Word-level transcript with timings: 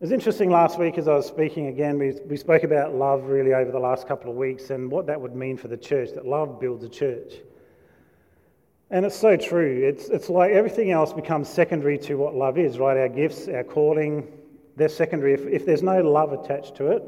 It 0.00 0.04
was 0.04 0.12
interesting 0.12 0.48
last 0.48 0.78
week 0.78 0.96
as 0.96 1.08
I 1.08 1.14
was 1.14 1.26
speaking 1.26 1.66
again, 1.66 1.98
we, 1.98 2.12
we 2.28 2.36
spoke 2.36 2.62
about 2.62 2.94
love 2.94 3.24
really 3.24 3.52
over 3.52 3.72
the 3.72 3.80
last 3.80 4.06
couple 4.06 4.30
of 4.30 4.36
weeks 4.36 4.70
and 4.70 4.88
what 4.88 5.06
that 5.08 5.20
would 5.20 5.34
mean 5.34 5.56
for 5.56 5.66
the 5.66 5.76
church, 5.76 6.10
that 6.14 6.24
love 6.24 6.60
builds 6.60 6.84
a 6.84 6.88
church. 6.88 7.34
And 8.90 9.04
it's 9.04 9.16
so 9.16 9.36
true. 9.36 9.82
It's, 9.84 10.08
it's 10.08 10.28
like 10.28 10.52
everything 10.52 10.92
else 10.92 11.12
becomes 11.12 11.48
secondary 11.48 11.98
to 11.98 12.14
what 12.14 12.36
love 12.36 12.58
is, 12.58 12.78
right? 12.78 12.96
Our 12.96 13.08
gifts, 13.08 13.48
our 13.48 13.64
calling, 13.64 14.28
they're 14.76 14.88
secondary. 14.88 15.34
If, 15.34 15.44
if 15.46 15.66
there's 15.66 15.82
no 15.82 16.00
love 16.00 16.32
attached 16.32 16.76
to 16.76 16.92
it, 16.92 17.02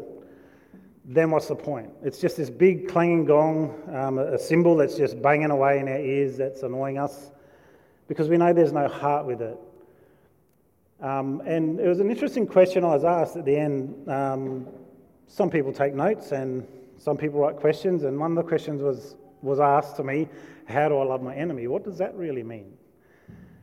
then 1.04 1.30
what's 1.30 1.46
the 1.46 1.54
point? 1.54 1.90
It's 2.02 2.18
just 2.18 2.38
this 2.38 2.50
big 2.50 2.88
clanging 2.88 3.24
gong, 3.24 3.72
um, 3.94 4.18
a 4.18 4.36
cymbal 4.36 4.76
that's 4.76 4.96
just 4.96 5.22
banging 5.22 5.52
away 5.52 5.78
in 5.78 5.86
our 5.86 6.00
ears 6.00 6.38
that's 6.38 6.64
annoying 6.64 6.98
us 6.98 7.30
because 8.08 8.28
we 8.28 8.36
know 8.36 8.52
there's 8.52 8.72
no 8.72 8.88
heart 8.88 9.26
with 9.26 9.42
it. 9.42 9.56
Um, 11.00 11.40
and 11.46 11.80
it 11.80 11.88
was 11.88 12.00
an 12.00 12.10
interesting 12.10 12.46
question 12.46 12.84
I 12.84 12.88
was 12.88 13.04
asked 13.04 13.36
at 13.36 13.44
the 13.44 13.56
end. 13.56 14.08
Um, 14.08 14.66
some 15.26 15.48
people 15.48 15.72
take 15.72 15.94
notes 15.94 16.32
and 16.32 16.66
some 16.98 17.16
people 17.16 17.40
write 17.40 17.56
questions, 17.56 18.04
and 18.04 18.18
one 18.18 18.32
of 18.32 18.36
the 18.36 18.42
questions 18.42 18.82
was, 18.82 19.16
was 19.40 19.58
asked 19.58 19.96
to 19.96 20.04
me 20.04 20.28
How 20.66 20.88
do 20.88 20.98
I 20.98 21.04
love 21.04 21.22
my 21.22 21.34
enemy? 21.34 21.66
What 21.66 21.84
does 21.84 21.96
that 21.98 22.14
really 22.14 22.42
mean? 22.42 22.74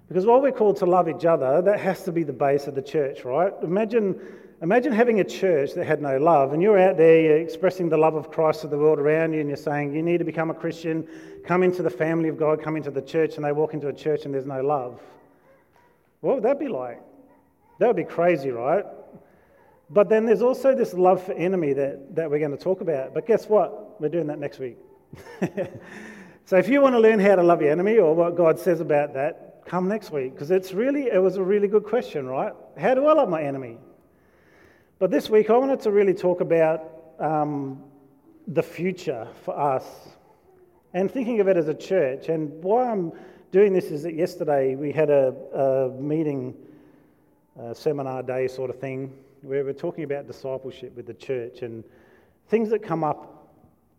Because 0.07 0.25
while 0.25 0.41
we're 0.41 0.51
called 0.51 0.77
to 0.77 0.85
love 0.85 1.07
each 1.07 1.25
other, 1.25 1.61
that 1.61 1.79
has 1.79 2.03
to 2.05 2.11
be 2.11 2.23
the 2.23 2.33
base 2.33 2.65
of 2.65 2.73
the 2.73 2.81
church, 2.81 3.25
right? 3.25 3.51
Imagine, 3.61 4.19
imagine 4.61 4.93
having 4.93 5.19
a 5.19 5.23
church 5.23 5.73
that 5.73 5.85
had 5.85 6.01
no 6.01 6.17
love, 6.17 6.53
and 6.53 6.63
you're 6.63 6.79
out 6.79 6.97
there 6.97 7.21
you're 7.21 7.37
expressing 7.37 7.89
the 7.89 7.97
love 7.97 8.15
of 8.15 8.31
Christ 8.31 8.61
to 8.61 8.67
the 8.67 8.77
world 8.77 8.97
around 8.97 9.33
you, 9.33 9.41
and 9.41 9.49
you're 9.49 9.57
saying, 9.57 9.93
You 9.93 10.01
need 10.01 10.17
to 10.17 10.25
become 10.25 10.49
a 10.49 10.55
Christian, 10.55 11.07
come 11.45 11.61
into 11.61 11.83
the 11.83 11.91
family 11.91 12.29
of 12.29 12.37
God, 12.37 12.63
come 12.63 12.75
into 12.75 12.89
the 12.89 13.01
church, 13.03 13.35
and 13.35 13.45
they 13.45 13.51
walk 13.51 13.75
into 13.75 13.89
a 13.89 13.93
church 13.93 14.25
and 14.25 14.33
there's 14.33 14.47
no 14.47 14.61
love. 14.61 14.99
What 16.21 16.35
would 16.35 16.43
that 16.45 16.59
be 16.59 16.67
like? 16.67 17.01
That 17.79 17.87
would 17.87 17.95
be 17.95 18.03
crazy, 18.03 18.49
right? 18.51 18.85
But 19.89 20.09
then 20.09 20.25
there's 20.25 20.41
also 20.41 20.75
this 20.75 20.93
love 20.93 21.23
for 21.23 21.33
enemy 21.33 21.73
that, 21.73 22.15
that 22.15 22.29
we're 22.29 22.39
going 22.39 22.51
to 22.51 22.57
talk 22.57 22.81
about. 22.81 23.13
But 23.13 23.25
guess 23.25 23.47
what? 23.47 24.01
We're 24.01 24.09
doing 24.09 24.27
that 24.27 24.39
next 24.39 24.59
week. 24.59 24.77
so 26.45 26.57
if 26.57 26.67
you 26.67 26.81
want 26.81 26.95
to 26.95 26.99
learn 26.99 27.19
how 27.19 27.35
to 27.35 27.43
love 27.43 27.61
your 27.61 27.71
enemy 27.71 27.97
or 27.97 28.13
what 28.13 28.35
God 28.35 28.59
says 28.59 28.81
about 28.81 29.13
that, 29.13 29.63
come 29.65 29.87
next 29.87 30.11
week. 30.11 30.33
Because 30.33 30.51
it's 30.51 30.73
really, 30.73 31.07
it 31.07 31.21
was 31.21 31.37
a 31.37 31.43
really 31.43 31.67
good 31.67 31.85
question, 31.85 32.27
right? 32.27 32.53
How 32.77 32.95
do 32.95 33.05
I 33.05 33.13
love 33.13 33.29
my 33.29 33.41
enemy? 33.41 33.77
But 34.99 35.11
this 35.11 35.29
week 35.29 35.49
I 35.49 35.57
wanted 35.57 35.79
to 35.81 35.91
really 35.91 36.13
talk 36.13 36.41
about 36.41 36.83
um, 37.19 37.83
the 38.47 38.63
future 38.63 39.27
for 39.43 39.57
us 39.57 39.85
and 40.93 41.09
thinking 41.09 41.39
of 41.39 41.47
it 41.47 41.55
as 41.55 41.67
a 41.67 41.73
church. 41.73 42.29
And 42.29 42.51
why 42.63 42.89
I'm 42.89 43.13
doing 43.51 43.71
this 43.71 43.85
is 43.85 44.03
that 44.03 44.15
yesterday 44.15 44.75
we 44.75 44.91
had 44.91 45.09
a, 45.09 45.33
a 45.53 46.01
meeting 46.01 46.55
uh, 47.61 47.73
seminar 47.73 48.23
day 48.23 48.47
sort 48.47 48.69
of 48.69 48.79
thing, 48.79 49.13
where 49.41 49.63
we're 49.63 49.73
talking 49.73 50.03
about 50.03 50.27
discipleship 50.27 50.95
with 50.95 51.05
the 51.05 51.13
church 51.13 51.61
and 51.61 51.83
things 52.49 52.69
that 52.69 52.83
come 52.83 53.03
up 53.03 53.49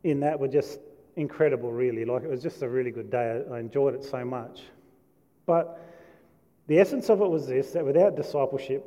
in 0.04 0.20
that 0.20 0.38
were 0.38 0.48
just 0.48 0.80
incredible, 1.16 1.72
really. 1.72 2.04
Like 2.04 2.22
it 2.22 2.30
was 2.30 2.42
just 2.42 2.62
a 2.62 2.68
really 2.68 2.90
good 2.90 3.10
day. 3.10 3.42
I 3.50 3.58
enjoyed 3.58 3.94
it 3.94 4.04
so 4.04 4.24
much. 4.24 4.62
But 5.46 5.80
the 6.66 6.78
essence 6.78 7.08
of 7.08 7.20
it 7.20 7.28
was 7.28 7.46
this 7.46 7.72
that 7.72 7.84
without 7.84 8.16
discipleship, 8.16 8.84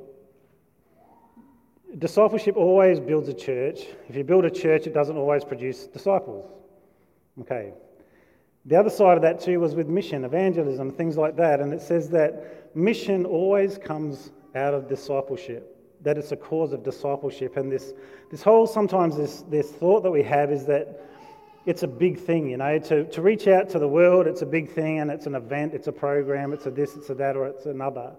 discipleship 1.97 2.55
always 2.55 2.99
builds 2.99 3.27
a 3.27 3.33
church. 3.33 3.81
If 4.07 4.15
you 4.15 4.23
build 4.23 4.45
a 4.45 4.49
church, 4.51 4.87
it 4.87 4.93
doesn't 4.93 5.17
always 5.17 5.43
produce 5.43 5.87
disciples. 5.87 6.49
Okay. 7.41 7.73
The 8.65 8.75
other 8.75 8.91
side 8.91 9.17
of 9.17 9.23
that 9.23 9.39
too 9.39 9.59
was 9.59 9.73
with 9.73 9.87
mission, 9.87 10.23
evangelism, 10.23 10.91
things 10.91 11.17
like 11.17 11.35
that. 11.37 11.59
And 11.59 11.73
it 11.73 11.81
says 11.81 12.09
that 12.11 12.75
mission 12.75 13.25
always 13.25 13.77
comes 13.77 14.31
out 14.55 14.73
of 14.73 14.87
discipleship, 14.87 15.77
that 16.01 16.17
it's 16.17 16.31
a 16.31 16.37
cause 16.37 16.73
of 16.73 16.83
discipleship. 16.83 17.57
And 17.57 17.71
this, 17.71 17.93
this 18.29 18.41
whole, 18.41 18.67
sometimes 18.67 19.17
this, 19.17 19.43
this 19.49 19.69
thought 19.71 20.03
that 20.03 20.11
we 20.11 20.23
have 20.23 20.51
is 20.51 20.65
that 20.65 21.07
it's 21.65 21.83
a 21.83 21.87
big 21.87 22.19
thing, 22.19 22.49
you 22.49 22.57
know, 22.57 22.79
to, 22.79 23.05
to 23.05 23.21
reach 23.21 23.47
out 23.47 23.69
to 23.69 23.79
the 23.79 23.87
world, 23.87 24.25
it's 24.25 24.41
a 24.41 24.47
big 24.47 24.71
thing 24.71 24.99
and 24.99 25.11
it's 25.11 25.27
an 25.27 25.35
event, 25.35 25.73
it's 25.73 25.87
a 25.87 25.91
program, 25.91 26.53
it's 26.53 26.65
a 26.65 26.71
this, 26.71 26.95
it's 26.95 27.09
a 27.09 27.13
that, 27.15 27.35
or 27.35 27.47
it's 27.47 27.65
another. 27.65 28.13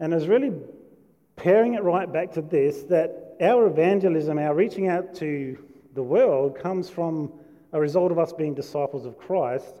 And 0.00 0.12
it's 0.12 0.26
really 0.26 0.52
pairing 1.36 1.74
it 1.74 1.84
right 1.84 2.12
back 2.12 2.32
to 2.32 2.42
this 2.42 2.82
that 2.84 3.36
our 3.40 3.66
evangelism, 3.68 4.38
our 4.38 4.54
reaching 4.54 4.88
out 4.88 5.14
to 5.16 5.56
the 5.94 6.02
world, 6.02 6.58
comes 6.58 6.90
from 6.90 7.32
a 7.72 7.80
result 7.80 8.10
of 8.10 8.18
us 8.18 8.32
being 8.32 8.54
disciples 8.54 9.06
of 9.06 9.16
Christ 9.18 9.74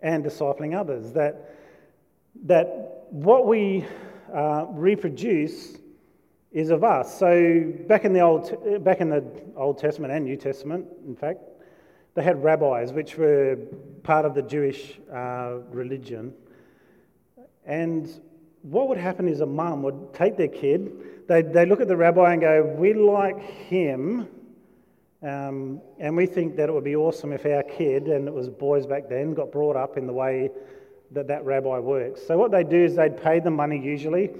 and 0.00 0.24
discipling 0.24 0.78
others. 0.78 1.12
That, 1.12 1.54
that 2.44 3.06
what 3.10 3.46
we 3.46 3.84
uh, 4.34 4.66
reproduce 4.70 5.78
is 6.52 6.70
of 6.70 6.84
us. 6.84 7.18
So 7.18 7.72
back 7.86 8.04
in 8.04 8.12
the 8.12 8.20
old 8.20 8.84
back 8.84 9.00
in 9.00 9.10
the 9.10 9.24
Old 9.56 9.78
Testament 9.78 10.12
and 10.12 10.24
New 10.24 10.36
Testament, 10.36 10.86
in 11.06 11.14
fact, 11.14 11.40
they 12.14 12.22
had 12.22 12.42
rabbis, 12.42 12.92
which 12.92 13.16
were 13.18 13.58
part 14.02 14.24
of 14.24 14.34
the 14.34 14.42
Jewish 14.42 14.98
uh, 15.12 15.58
religion. 15.70 16.32
And 17.66 18.08
what 18.62 18.88
would 18.88 18.98
happen 18.98 19.28
is 19.28 19.40
a 19.40 19.46
mum 19.46 19.82
would 19.82 20.14
take 20.14 20.36
their 20.36 20.48
kid, 20.48 20.92
they 21.28 21.42
they 21.42 21.66
look 21.66 21.80
at 21.80 21.88
the 21.88 21.96
rabbi 21.96 22.32
and 22.32 22.40
go, 22.40 22.62
"We 22.78 22.94
like 22.94 23.40
him." 23.40 24.28
Um, 25.22 25.80
and 25.98 26.16
we 26.16 26.26
think 26.26 26.56
that 26.56 26.68
it 26.68 26.72
would 26.72 26.84
be 26.84 26.94
awesome 26.94 27.32
if 27.32 27.46
our 27.46 27.62
kid, 27.62 28.06
and 28.06 28.28
it 28.28 28.34
was 28.34 28.48
boys 28.48 28.86
back 28.86 29.08
then, 29.08 29.34
got 29.34 29.50
brought 29.50 29.74
up 29.74 29.96
in 29.96 30.06
the 30.06 30.12
way 30.12 30.50
that 31.12 31.28
that 31.28 31.44
rabbi 31.44 31.78
works. 31.78 32.20
So 32.26 32.36
what 32.36 32.50
they'd 32.50 32.68
do 32.68 32.84
is 32.84 32.96
they'd 32.96 33.20
pay 33.22 33.40
them 33.40 33.54
money 33.54 33.78
usually 33.78 34.30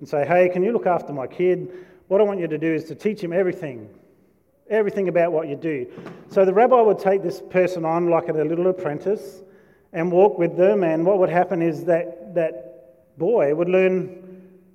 and 0.00 0.08
say, 0.08 0.26
hey, 0.26 0.48
can 0.48 0.62
you 0.62 0.72
look 0.72 0.86
after 0.86 1.12
my 1.12 1.26
kid? 1.26 1.72
What 2.08 2.20
I 2.20 2.24
want 2.24 2.40
you 2.40 2.48
to 2.48 2.58
do 2.58 2.72
is 2.72 2.84
to 2.84 2.94
teach 2.94 3.20
him 3.20 3.32
everything, 3.32 3.88
everything 4.68 5.08
about 5.08 5.32
what 5.32 5.48
you 5.48 5.56
do. 5.56 5.86
So 6.30 6.44
the 6.44 6.52
rabbi 6.52 6.80
would 6.80 6.98
take 6.98 7.22
this 7.22 7.40
person 7.50 7.84
on 7.84 8.10
like 8.10 8.28
a 8.28 8.32
little 8.32 8.66
apprentice 8.68 9.42
and 9.92 10.12
walk 10.12 10.38
with 10.38 10.56
them. 10.56 10.82
And 10.84 11.04
what 11.06 11.18
would 11.18 11.30
happen 11.30 11.62
is 11.62 11.84
that 11.84 12.34
that 12.34 13.18
boy 13.18 13.54
would 13.54 13.68
learn 13.68 14.22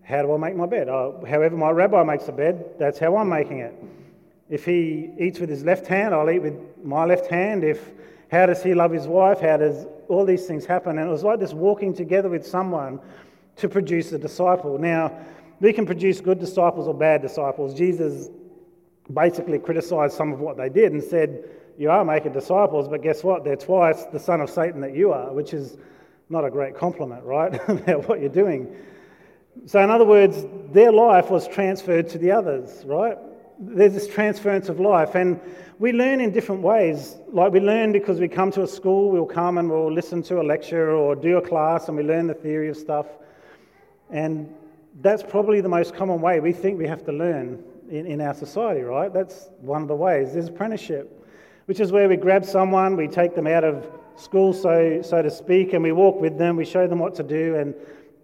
how 0.04 0.22
do 0.24 0.34
I 0.34 0.38
make 0.38 0.56
my 0.56 0.66
bed? 0.66 0.90
Oh, 0.90 1.24
however, 1.30 1.56
my 1.56 1.70
rabbi 1.70 2.04
makes 2.04 2.28
a 2.28 2.32
bed, 2.32 2.72
that's 2.78 3.00
how 3.00 3.16
I'm 3.16 3.30
making 3.30 3.60
it. 3.60 3.74
If 4.50 4.66
he 4.66 5.12
eats 5.18 5.40
with 5.40 5.50
his 5.50 5.64
left 5.64 5.88
hand, 5.88 6.14
I'll 6.14 6.30
eat 6.30 6.42
with 6.42 6.60
my 6.84 7.06
left 7.06 7.28
hand. 7.28 7.64
If 7.64 7.92
how 8.32 8.46
does 8.46 8.64
he 8.64 8.74
love 8.74 8.92
his 8.92 9.08
wife? 9.08 9.42
How 9.42 9.58
does 9.58 9.86
all 10.08 10.26
these 10.26 10.46
things 10.46 10.66
happen? 10.66 10.98
And 10.98 11.08
it 11.08 11.12
was 11.12 11.24
like 11.24 11.40
this 11.40 11.54
walking 11.54 11.94
together 11.94 12.30
with 12.30 12.48
someone 12.48 13.02
to 13.58 13.68
produce 13.68 14.14
a 14.14 14.18
disciple. 14.18 14.78
Now, 14.78 15.18
we 15.60 15.74
can 15.74 15.86
produce 15.86 16.22
good 16.22 16.40
disciples 16.40 16.88
or 16.88 16.94
bad 16.94 17.22
disciples. 17.22 17.74
Jesus 17.74 18.30
basically 19.14 19.60
criticized 19.60 20.16
some 20.16 20.32
of 20.32 20.40
what 20.40 20.56
they 20.56 20.70
did 20.70 20.94
and 20.94 21.04
said, 21.04 21.44
You 21.78 21.92
are 21.92 22.06
making 22.06 22.32
disciples, 22.32 22.88
but 22.88 23.04
guess 23.04 23.22
what? 23.22 23.44
They're 23.44 23.58
twice 23.58 24.06
the 24.06 24.20
son 24.20 24.40
of 24.40 24.50
Satan 24.50 24.80
that 24.80 24.96
you 24.96 25.12
are, 25.12 25.34
which 25.34 25.54
is 25.54 25.78
not 26.30 26.46
a 26.46 26.50
great 26.50 26.78
compliment, 26.78 27.26
right? 27.26 27.54
about 27.68 28.08
what 28.08 28.22
you're 28.22 28.30
doing. 28.30 28.74
So, 29.66 29.82
in 29.82 29.90
other 29.90 30.06
words, 30.06 30.46
their 30.72 30.94
life 30.94 31.30
was 31.30 31.50
transferred 31.50 32.08
to 32.10 32.18
the 32.18 32.32
others, 32.32 32.86
right? 32.86 33.18
There's 33.62 33.94
this 33.94 34.08
transference 34.08 34.70
of 34.70 34.80
life, 34.80 35.14
and 35.14 35.40
we 35.78 35.92
learn 35.92 36.20
in 36.20 36.32
different 36.32 36.62
ways. 36.62 37.16
Like 37.32 37.54
we 37.54 37.60
learn 37.60 37.92
because 37.92 38.20
we 38.20 38.28
come 38.28 38.52
to 38.52 38.64
a 38.64 38.68
school, 38.68 39.12
we'll 39.12 39.26
come 39.26 39.60
and 39.60 39.70
we'll 39.70 39.92
listen 39.92 40.24
to 40.24 40.42
a 40.42 40.44
lecture 40.44 40.92
or 40.92 41.16
do 41.16 41.38
a 41.38 41.42
class, 41.42 41.88
and 41.88 41.96
we 41.96 42.04
learn 42.04 42.28
the 42.28 42.34
theory 42.34 42.70
of 42.70 42.78
stuff. 42.78 43.06
And 44.10 44.54
that's 45.02 45.24
probably 45.24 45.62
the 45.62 45.70
most 45.70 45.96
common 45.96 46.22
way 46.22 46.40
we 46.40 46.54
think 46.54 46.80
we 46.80 46.88
have 46.88 47.06
to 47.06 47.12
learn 47.12 47.64
in, 47.90 48.06
in 48.08 48.20
our 48.20 48.34
society, 48.34 48.82
right? 48.82 49.14
That's 49.14 49.50
one 49.60 49.84
of 49.84 49.88
the 49.88 49.96
ways. 49.96 50.34
There's 50.34 50.48
apprenticeship, 50.48 51.26
which 51.66 51.80
is 51.80 51.92
where 51.92 52.10
we 52.10 52.18
grab 52.18 52.44
someone, 52.44 52.98
we 52.98 53.08
take 53.08 53.36
them 53.36 53.48
out 53.48 53.64
of 53.64 53.88
school, 54.16 54.54
so, 54.54 55.02
so 55.04 55.22
to 55.22 55.30
speak, 55.30 55.74
and 55.74 55.84
we 55.84 55.92
walk 55.92 56.20
with 56.20 56.38
them, 56.38 56.58
we 56.58 56.66
show 56.66 56.88
them 56.88 57.00
what 57.00 57.16
to 57.16 57.24
do, 57.24 57.56
and 57.56 57.76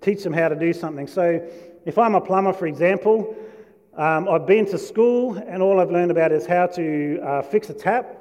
teach 0.01 0.23
them 0.23 0.33
how 0.33 0.47
to 0.47 0.55
do 0.55 0.73
something. 0.73 1.07
So 1.07 1.47
if 1.85 1.97
I'm 1.97 2.15
a 2.15 2.21
plumber, 2.21 2.53
for 2.53 2.67
example, 2.67 3.35
um, 3.97 4.29
I've 4.29 4.45
been 4.45 4.67
to 4.67 4.77
school, 4.77 5.37
and 5.37 5.59
all 5.61 5.79
I've 5.79 5.89
learned 5.89 6.11
about 6.11 6.31
is 6.31 6.45
how 6.45 6.67
to 6.67 7.19
uh, 7.19 7.41
fix 7.41 7.71
a 7.71 7.73
tap. 7.73 8.15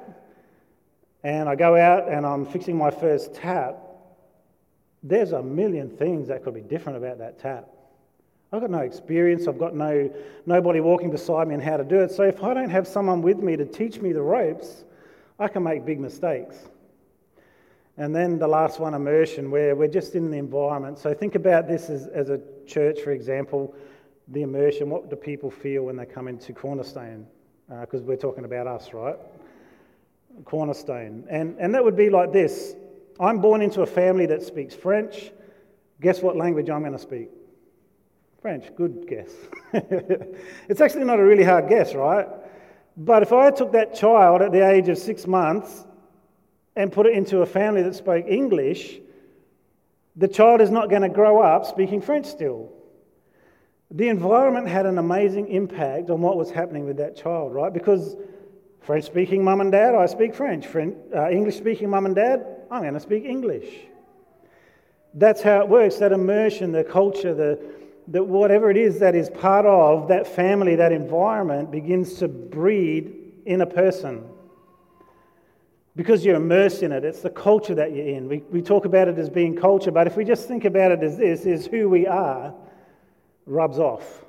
And 1.23 1.47
I 1.47 1.55
go 1.55 1.75
out 1.75 2.09
and 2.09 2.25
I'm 2.25 2.45
fixing 2.47 2.75
my 2.75 2.89
first 2.89 3.35
tap. 3.35 3.77
There's 5.03 5.33
a 5.33 5.43
million 5.43 5.89
things 5.89 6.29
that 6.29 6.43
could 6.43 6.55
be 6.55 6.61
different 6.61 6.97
about 6.97 7.19
that 7.19 7.39
tap. 7.39 7.69
I've 8.51 8.61
got 8.61 8.71
no 8.71 8.79
experience, 8.79 9.47
I've 9.47 9.59
got 9.59 9.75
no, 9.75 10.11
nobody 10.47 10.79
walking 10.79 11.11
beside 11.11 11.47
me 11.47 11.53
on 11.53 11.61
how 11.61 11.77
to 11.77 11.83
do 11.83 11.99
it. 11.99 12.11
So 12.11 12.23
if 12.23 12.41
I 12.43 12.55
don't 12.55 12.69
have 12.69 12.87
someone 12.87 13.21
with 13.21 13.37
me 13.37 13.55
to 13.55 13.65
teach 13.65 13.99
me 14.01 14.13
the 14.13 14.21
ropes, 14.21 14.83
I 15.37 15.47
can 15.47 15.61
make 15.61 15.85
big 15.85 15.99
mistakes. 15.99 16.55
And 17.97 18.15
then 18.15 18.39
the 18.39 18.47
last 18.47 18.79
one, 18.79 18.93
immersion, 18.95 19.51
where 19.51 19.75
we're 19.75 19.89
just 19.89 20.15
in 20.15 20.31
the 20.31 20.37
environment. 20.37 20.97
So 20.97 21.13
think 21.13 21.35
about 21.35 21.67
this 21.67 21.89
as, 21.89 22.07
as 22.07 22.29
a 22.29 22.39
church, 22.65 23.01
for 23.01 23.11
example 23.11 23.75
the 24.29 24.41
immersion, 24.41 24.89
what 24.89 25.09
do 25.09 25.15
people 25.15 25.49
feel 25.49 25.83
when 25.83 25.95
they 25.95 26.05
come 26.05 26.27
into 26.27 26.53
Cornerstone? 26.53 27.25
Because 27.69 28.01
uh, 28.01 28.05
we're 28.05 28.17
talking 28.17 28.45
about 28.45 28.67
us, 28.67 28.93
right? 28.93 29.15
Cornerstone. 30.45 31.25
And, 31.29 31.57
and 31.59 31.73
that 31.73 31.83
would 31.83 31.95
be 31.95 32.09
like 32.09 32.31
this 32.31 32.75
I'm 33.19 33.39
born 33.39 33.61
into 33.61 33.81
a 33.81 33.85
family 33.85 34.25
that 34.27 34.43
speaks 34.43 34.75
French. 34.75 35.31
Guess 36.01 36.21
what 36.21 36.35
language 36.35 36.69
I'm 36.69 36.81
going 36.81 36.93
to 36.93 36.99
speak? 36.99 37.29
French, 38.41 38.67
good 38.75 39.07
guess. 39.07 39.31
it's 40.69 40.79
actually 40.79 41.05
not 41.05 41.19
a 41.19 41.23
really 41.23 41.43
hard 41.43 41.67
guess, 41.67 41.95
right? 41.95 42.27
But 42.95 43.23
if 43.23 43.33
I 43.33 43.49
took 43.49 43.71
that 43.71 43.95
child 43.95 44.41
at 44.41 44.51
the 44.51 44.67
age 44.67 44.89
of 44.89 44.97
six 44.97 45.25
months 45.25 45.85
and 46.75 46.91
put 46.91 47.07
it 47.07 47.13
into 47.13 47.41
a 47.41 47.45
family 47.45 47.81
that 47.81 47.95
spoke 47.95 48.25
English, 48.27 48.99
the 50.15 50.27
child 50.27 50.61
is 50.61 50.69
not 50.69 50.89
going 50.89 51.01
to 51.01 51.09
grow 51.09 51.41
up 51.41 51.65
speaking 51.65 52.01
French 52.01 52.27
still. 52.27 52.71
The 53.91 54.09
environment 54.09 54.67
had 54.67 54.85
an 54.85 54.97
amazing 54.97 55.47
impact 55.47 56.09
on 56.09 56.21
what 56.21 56.37
was 56.37 56.51
happening 56.51 56.85
with 56.85 56.97
that 56.97 57.15
child, 57.15 57.53
right? 57.53 57.73
Because 57.73 58.17
French 58.81 59.05
speaking 59.05 59.43
mum 59.43 59.61
and 59.61 59.71
dad, 59.71 59.95
I 59.95 60.05
speak 60.05 60.35
French. 60.35 60.67
French 60.67 60.95
uh, 61.15 61.29
English 61.29 61.57
speaking 61.57 61.89
mum 61.89 62.05
and 62.05 62.15
dad, 62.15 62.45
I'm 62.69 62.81
going 62.81 62.93
to 62.93 62.99
speak 62.99 63.23
English. 63.23 63.67
That's 65.13 65.41
how 65.41 65.61
it 65.61 65.69
works 65.69 65.95
that 65.97 66.11
immersion, 66.11 66.71
the 66.71 66.83
culture, 66.83 67.33
the, 67.33 67.59
the, 68.07 68.23
whatever 68.23 68.69
it 68.69 68.77
is 68.77 68.99
that 68.99 69.15
is 69.15 69.29
part 69.29 69.65
of 69.65 70.09
that 70.09 70.27
family, 70.27 70.75
that 70.75 70.91
environment 70.91 71.71
begins 71.71 72.15
to 72.15 72.27
breed 72.27 73.13
in 73.45 73.61
a 73.61 73.65
person. 73.65 74.23
Because 75.95 76.23
you're 76.23 76.35
immersed 76.35 76.83
in 76.83 76.91
it, 76.91 77.03
it's 77.03 77.21
the 77.21 77.29
culture 77.29 77.73
that 77.73 77.93
you're 77.93 78.05
in. 78.05 78.27
We, 78.27 78.43
we 78.51 78.61
talk 78.61 78.85
about 78.85 79.07
it 79.07 79.17
as 79.17 79.29
being 79.29 79.55
culture, 79.55 79.91
but 79.91 80.07
if 80.07 80.15
we 80.15 80.25
just 80.25 80.47
think 80.47 80.65
about 80.65 80.91
it 80.91 81.01
as 81.01 81.17
this, 81.17 81.45
is 81.45 81.65
who 81.65 81.89
we 81.89 82.05
are, 82.05 82.53
rubs 83.47 83.79
off 83.79 84.23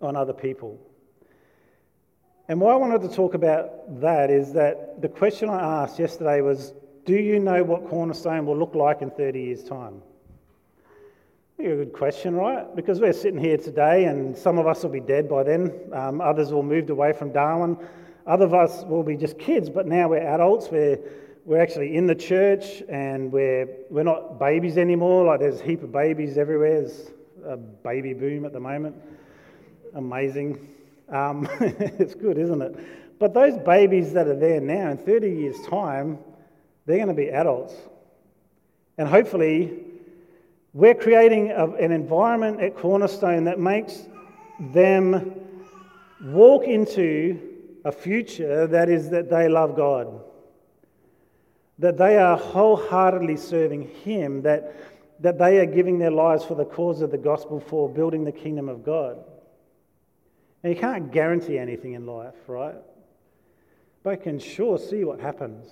on 0.00 0.14
other 0.14 0.34
people. 0.34 0.78
And 2.48 2.60
why 2.60 2.72
I 2.72 2.76
wanted 2.76 3.02
to 3.02 3.08
talk 3.08 3.34
about 3.34 4.00
that 4.00 4.30
is 4.30 4.52
that 4.52 5.02
the 5.02 5.08
question 5.08 5.48
I 5.48 5.82
asked 5.82 5.98
yesterday 5.98 6.40
was 6.42 6.74
Do 7.04 7.14
you 7.14 7.40
know 7.40 7.64
what 7.64 7.88
Cornerstone 7.88 8.46
will 8.46 8.56
look 8.56 8.74
like 8.74 9.02
in 9.02 9.10
30 9.10 9.40
years' 9.40 9.64
time? 9.64 10.02
A 11.58 11.62
good 11.62 11.94
question, 11.94 12.34
right? 12.34 12.76
Because 12.76 13.00
we're 13.00 13.14
sitting 13.14 13.40
here 13.40 13.56
today 13.56 14.04
and 14.04 14.36
some 14.36 14.58
of 14.58 14.66
us 14.66 14.82
will 14.82 14.90
be 14.90 15.00
dead 15.00 15.26
by 15.26 15.42
then, 15.42 15.72
um, 15.92 16.20
others 16.20 16.52
will 16.52 16.62
moved 16.62 16.90
away 16.90 17.14
from 17.14 17.32
Darwin, 17.32 17.78
other 18.26 18.44
of 18.44 18.52
us 18.52 18.84
will 18.84 19.02
be 19.02 19.16
just 19.16 19.38
kids, 19.38 19.70
but 19.70 19.86
now 19.86 20.08
we're 20.08 20.18
adults, 20.18 20.68
we're, 20.70 20.98
we're 21.46 21.60
actually 21.60 21.96
in 21.96 22.06
the 22.06 22.14
church 22.14 22.82
and 22.90 23.32
we're, 23.32 23.68
we're 23.88 24.02
not 24.02 24.38
babies 24.38 24.76
anymore. 24.76 25.24
Like 25.24 25.40
there's 25.40 25.62
a 25.62 25.64
heap 25.64 25.82
of 25.82 25.90
babies 25.90 26.36
everywhere, 26.36 26.82
there's 26.82 27.10
a 27.44 27.56
baby 27.56 28.14
boom 28.14 28.44
at 28.44 28.52
the 28.52 28.60
moment. 28.60 28.96
Amazing. 29.94 30.68
Um, 31.08 31.48
it's 31.60 32.14
good, 32.14 32.38
isn't 32.38 32.62
it? 32.62 33.18
But 33.18 33.34
those 33.34 33.56
babies 33.58 34.12
that 34.12 34.26
are 34.26 34.36
there 34.36 34.60
now, 34.60 34.90
in 34.90 34.98
30 34.98 35.30
years' 35.30 35.60
time, 35.68 36.18
they're 36.84 36.96
going 36.96 37.08
to 37.08 37.14
be 37.14 37.30
adults. 37.30 37.74
And 38.98 39.08
hopefully, 39.08 39.84
we're 40.72 40.94
creating 40.94 41.50
a, 41.50 41.66
an 41.72 41.92
environment 41.92 42.60
at 42.60 42.76
Cornerstone 42.76 43.44
that 43.44 43.58
makes 43.58 44.06
them 44.58 45.34
walk 46.22 46.64
into 46.64 47.40
a 47.84 47.92
future 47.92 48.66
that 48.66 48.88
is 48.88 49.10
that 49.10 49.30
they 49.30 49.48
love 49.48 49.76
God, 49.76 50.20
that 51.78 51.96
they 51.96 52.18
are 52.18 52.36
wholeheartedly 52.36 53.36
serving 53.36 53.88
Him, 54.04 54.42
that, 54.42 54.74
that 55.20 55.38
they 55.38 55.58
are 55.58 55.66
giving 55.66 55.98
their 55.98 56.10
lives 56.10 56.44
for 56.44 56.54
the 56.54 56.64
cause 56.64 57.00
of 57.00 57.10
the 57.10 57.18
gospel 57.18 57.60
for 57.60 57.88
building 57.88 58.24
the 58.24 58.32
kingdom 58.32 58.68
of 58.68 58.84
God. 58.84 59.18
And 60.62 60.74
you 60.74 60.80
can't 60.80 61.10
guarantee 61.12 61.58
anything 61.58 61.94
in 61.94 62.06
life, 62.06 62.34
right? 62.46 62.74
But 64.02 64.10
you 64.10 64.16
can 64.18 64.38
sure 64.38 64.78
see 64.78 65.04
what 65.04 65.20
happens. 65.20 65.66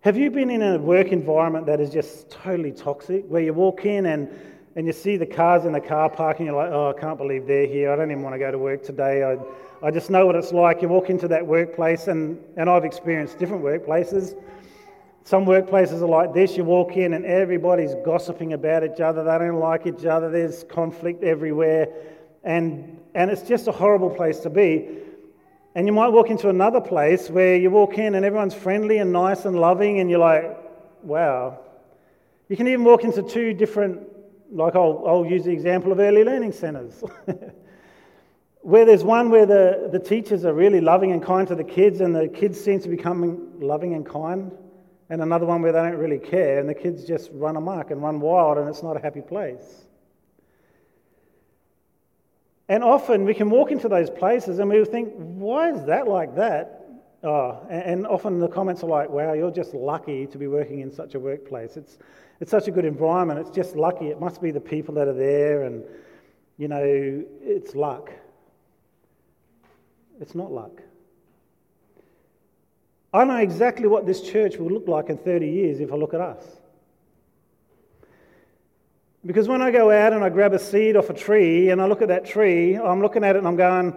Have 0.00 0.16
you 0.16 0.30
been 0.30 0.50
in 0.50 0.62
a 0.62 0.78
work 0.78 1.08
environment 1.08 1.66
that 1.66 1.80
is 1.80 1.90
just 1.90 2.30
totally 2.30 2.72
toxic, 2.72 3.24
where 3.28 3.42
you 3.42 3.52
walk 3.52 3.86
in 3.86 4.06
and, 4.06 4.28
and 4.76 4.86
you 4.86 4.92
see 4.92 5.16
the 5.16 5.26
cars 5.26 5.64
in 5.64 5.72
the 5.72 5.80
car 5.80 6.08
park 6.08 6.38
and 6.38 6.46
you're 6.46 6.56
like, 6.56 6.70
oh, 6.70 6.94
I 6.96 7.00
can't 7.00 7.18
believe 7.18 7.46
they're 7.46 7.66
here. 7.66 7.90
I 7.90 7.96
don't 7.96 8.10
even 8.10 8.22
want 8.22 8.34
to 8.34 8.38
go 8.38 8.50
to 8.50 8.58
work 8.58 8.84
today. 8.84 9.24
I, 9.24 9.36
I 9.86 9.90
just 9.90 10.10
know 10.10 10.26
what 10.26 10.36
it's 10.36 10.52
like. 10.52 10.80
You 10.80 10.88
walk 10.88 11.10
into 11.10 11.28
that 11.28 11.44
workplace, 11.44 12.08
and, 12.08 12.42
and 12.56 12.70
I've 12.70 12.84
experienced 12.84 13.38
different 13.38 13.62
workplaces. 13.62 14.34
Some 15.26 15.44
workplaces 15.44 16.02
are 16.02 16.06
like 16.06 16.32
this 16.32 16.56
you 16.56 16.62
walk 16.62 16.96
in 16.96 17.12
and 17.12 17.26
everybody's 17.26 17.96
gossiping 18.04 18.52
about 18.52 18.84
each 18.84 19.00
other, 19.00 19.24
they 19.24 19.38
don't 19.44 19.58
like 19.58 19.84
each 19.84 20.04
other, 20.04 20.30
there's 20.30 20.62
conflict 20.62 21.24
everywhere. 21.24 21.88
And, 22.44 23.00
and 23.12 23.28
it's 23.28 23.42
just 23.42 23.66
a 23.66 23.72
horrible 23.72 24.08
place 24.08 24.38
to 24.40 24.50
be. 24.50 24.86
And 25.74 25.84
you 25.84 25.92
might 25.92 26.10
walk 26.10 26.30
into 26.30 26.48
another 26.48 26.80
place 26.80 27.28
where 27.28 27.56
you 27.56 27.72
walk 27.72 27.98
in 27.98 28.14
and 28.14 28.24
everyone's 28.24 28.54
friendly 28.54 28.98
and 28.98 29.12
nice 29.12 29.46
and 29.46 29.58
loving, 29.58 29.98
and 29.98 30.08
you're 30.08 30.20
like, 30.20 30.56
wow. 31.02 31.58
You 32.48 32.56
can 32.56 32.68
even 32.68 32.84
walk 32.84 33.02
into 33.02 33.24
two 33.24 33.52
different, 33.52 34.06
like 34.52 34.76
I'll, 34.76 35.02
I'll 35.08 35.26
use 35.26 35.44
the 35.44 35.50
example 35.50 35.90
of 35.90 35.98
early 35.98 36.22
learning 36.22 36.52
centres, 36.52 37.02
where 38.60 38.84
there's 38.84 39.02
one 39.02 39.30
where 39.30 39.44
the, 39.44 39.88
the 39.90 39.98
teachers 39.98 40.44
are 40.44 40.54
really 40.54 40.80
loving 40.80 41.10
and 41.10 41.20
kind 41.20 41.48
to 41.48 41.56
the 41.56 41.64
kids, 41.64 42.00
and 42.00 42.14
the 42.14 42.28
kids 42.28 42.60
seem 42.60 42.78
to 42.78 42.88
be 42.88 42.94
becoming 42.94 43.58
loving 43.58 43.94
and 43.94 44.06
kind, 44.06 44.52
and 45.08 45.22
another 45.22 45.46
one 45.46 45.62
where 45.62 45.72
they 45.72 45.78
don't 45.78 45.98
really 45.98 46.18
care, 46.18 46.58
and 46.58 46.68
the 46.68 46.74
kids 46.74 47.04
just 47.04 47.30
run 47.32 47.56
amok 47.56 47.90
and 47.90 48.02
run 48.02 48.20
wild, 48.20 48.58
and 48.58 48.68
it's 48.68 48.82
not 48.82 48.96
a 48.96 49.00
happy 49.00 49.20
place. 49.20 49.86
And 52.68 52.82
often 52.82 53.24
we 53.24 53.34
can 53.34 53.48
walk 53.48 53.70
into 53.70 53.88
those 53.88 54.10
places 54.10 54.58
and 54.58 54.68
we 54.68 54.84
think, 54.84 55.12
why 55.14 55.70
is 55.70 55.84
that 55.84 56.08
like 56.08 56.34
that? 56.34 56.82
Oh, 57.22 57.64
and 57.70 58.06
often 58.06 58.40
the 58.40 58.48
comments 58.48 58.82
are 58.82 58.88
like, 58.88 59.08
wow, 59.08 59.32
you're 59.32 59.52
just 59.52 59.72
lucky 59.72 60.26
to 60.26 60.38
be 60.38 60.48
working 60.48 60.80
in 60.80 60.92
such 60.92 61.14
a 61.14 61.20
workplace. 61.20 61.76
It's, 61.76 61.98
it's 62.40 62.50
such 62.50 62.66
a 62.68 62.70
good 62.70 62.84
environment. 62.84 63.40
It's 63.40 63.50
just 63.50 63.76
lucky. 63.76 64.08
It 64.08 64.20
must 64.20 64.42
be 64.42 64.50
the 64.50 64.60
people 64.60 64.94
that 64.94 65.08
are 65.08 65.14
there, 65.14 65.62
and, 65.62 65.84
you 66.58 66.68
know, 66.68 66.82
it's 66.82 67.74
luck. 67.74 68.10
It's 70.20 70.34
not 70.34 70.50
luck. 70.50 70.82
I 73.12 73.24
know 73.24 73.36
exactly 73.36 73.86
what 73.88 74.06
this 74.06 74.20
church 74.20 74.56
will 74.56 74.70
look 74.70 74.88
like 74.88 75.08
in 75.08 75.18
30 75.18 75.48
years 75.48 75.80
if 75.80 75.92
I 75.92 75.96
look 75.96 76.14
at 76.14 76.20
us. 76.20 76.44
Because 79.24 79.48
when 79.48 79.60
I 79.60 79.72
go 79.72 79.90
out 79.90 80.12
and 80.12 80.22
I 80.22 80.28
grab 80.28 80.52
a 80.52 80.58
seed 80.58 80.96
off 80.96 81.10
a 81.10 81.14
tree 81.14 81.70
and 81.70 81.80
I 81.80 81.86
look 81.86 82.00
at 82.00 82.08
that 82.08 82.26
tree, 82.26 82.76
I'm 82.76 83.00
looking 83.00 83.24
at 83.24 83.34
it 83.34 83.40
and 83.40 83.48
I'm 83.48 83.56
going, 83.56 83.96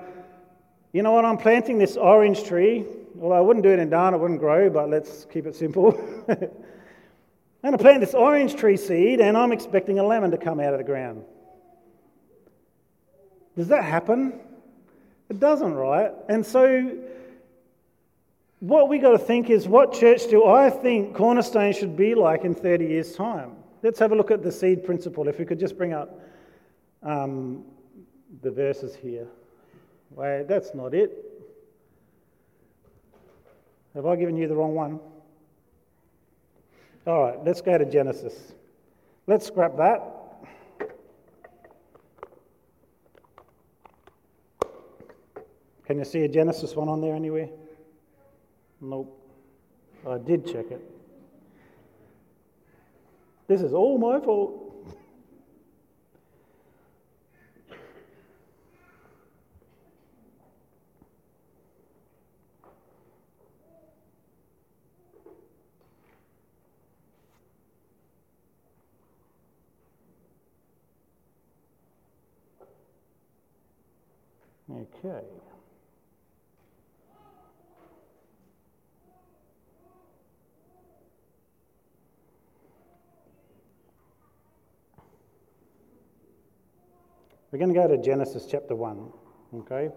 you 0.92 1.04
know 1.04 1.12
what, 1.12 1.24
I'm 1.24 1.38
planting 1.38 1.78
this 1.78 1.98
orange 1.98 2.46
tree. 2.46 2.84
Well, 3.14 3.38
I 3.38 3.40
wouldn't 3.40 3.64
do 3.64 3.70
it 3.70 3.80
in 3.80 3.90
Darwin, 3.90 4.16
it 4.16 4.18
wouldn't 4.18 4.40
grow, 4.40 4.70
but 4.70 4.90
let's 4.90 5.26
keep 5.32 5.46
it 5.46 5.56
simple. 5.56 6.00
and 6.28 7.76
I 7.76 7.78
plant 7.78 8.02
this 8.02 8.16
orange 8.16 8.56
tree 8.56 8.78
seed 8.78 9.20
and 9.20 9.38
I'm 9.38 9.52
expecting 9.52 10.00
a 10.00 10.04
lemon 10.04 10.32
to 10.32 10.38
come 10.38 10.60
out 10.60 10.74
of 10.74 10.80
the 10.80 10.84
ground. 10.84 11.24
Does 13.56 13.68
that 13.68 13.84
happen? 13.84 14.40
It 15.30 15.40
doesn't, 15.40 15.76
right? 15.76 16.12
And 16.28 16.44
so, 16.44 16.98
what 18.60 18.90
we 18.90 19.00
got 19.00 19.12
to 19.12 19.18
think 19.18 19.50
is 19.50 19.68
what 19.68 19.94
church 19.94 20.28
do 20.30 20.46
I 20.46 20.70
think 20.70 21.16
Cornerstone 21.16 21.74
should 21.74 21.96
be 21.96 22.14
like 22.16 22.44
in 22.44 22.54
30 22.54 22.86
years' 22.86 23.16
time? 23.16 23.54
Let's 23.82 24.00
have 24.00 24.12
a 24.12 24.16
look 24.16 24.32
at 24.32 24.44
the 24.44 24.52
seed 24.52 24.84
principle. 24.84 25.28
If 25.28 25.40
we 25.40 25.46
could 25.46 25.60
just 25.60 25.78
bring 25.78 25.94
up 25.94 26.20
um, 27.04 27.64
the 28.42 28.52
verses 28.52 28.96
here. 28.96 29.28
Wait, 30.12 30.48
that's 30.48 30.74
not 30.76 30.94
it. 30.94 31.12
Have 33.96 34.06
I 34.06 34.16
given 34.16 34.36
you 34.36 34.48
the 34.48 34.56
wrong 34.56 34.76
one? 34.76 35.00
All 37.08 37.24
right, 37.24 37.46
let's 37.46 37.62
go 37.62 37.78
to 37.78 37.86
Genesis. 37.86 38.54
Let's 39.26 39.48
scrap 39.48 39.78
that. 39.78 40.04
Can 45.86 45.98
you 45.98 46.06
see 46.06 46.24
a 46.24 46.28
Genesis 46.28 46.76
one 46.76 46.88
on 46.88 47.02
there 47.02 47.16
anywhere? 47.16 47.50
Nope. 48.82 49.16
I 50.08 50.18
did 50.18 50.46
check 50.46 50.72
it. 50.72 50.82
This 53.48 53.62
is 53.62 53.74
all 53.74 53.98
my 53.98 54.20
fault. 54.20 54.70
Okay. 74.72 75.26
We're 87.52 87.60
going 87.60 87.74
to 87.74 87.80
go 87.80 87.88
to 87.88 87.98
Genesis 87.98 88.46
chapter 88.50 88.76
1, 88.76 89.12
okay? 89.56 89.90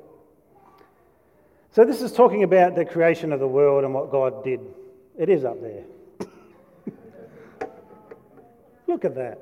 So, 1.71 1.85
this 1.85 2.01
is 2.01 2.13
talking 2.13 2.45
about 2.45 2.75
the 2.75 2.85
creation 2.85 3.33
of 3.33 3.41
the 3.41 3.49
world 3.49 3.85
and 3.85 3.93
what 3.93 4.11
God 4.11 4.43
did. 4.43 4.61
It 5.19 5.29
is 5.29 5.45
up 5.45 5.61
there. 5.61 5.85
Look 8.87 9.05
at 9.05 9.15
that. 9.15 9.41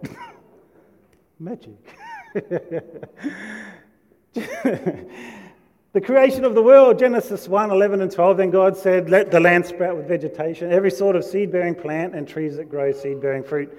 Magic. 1.39 1.73
the 4.35 6.01
creation 6.03 6.45
of 6.45 6.55
the 6.55 6.63
world, 6.63 6.99
Genesis 6.99 7.49
1 7.49 7.71
11 7.71 8.01
and 8.01 8.11
12. 8.11 8.37
Then 8.37 8.51
God 8.51 8.77
said, 8.77 9.09
Let 9.09 9.31
the 9.31 9.41
land 9.41 9.67
sprout 9.67 9.97
with 9.97 10.09
vegetation, 10.09 10.73
every 10.73 10.91
sort 10.91 11.15
of 11.17 11.25
seed 11.25 11.53
bearing 11.53 11.77
plant, 11.77 12.15
and 12.15 12.27
trees 12.27 12.57
that 12.57 12.69
grow 12.69 12.93
seed 12.93 13.21
bearing 13.21 13.45
fruit. 13.45 13.73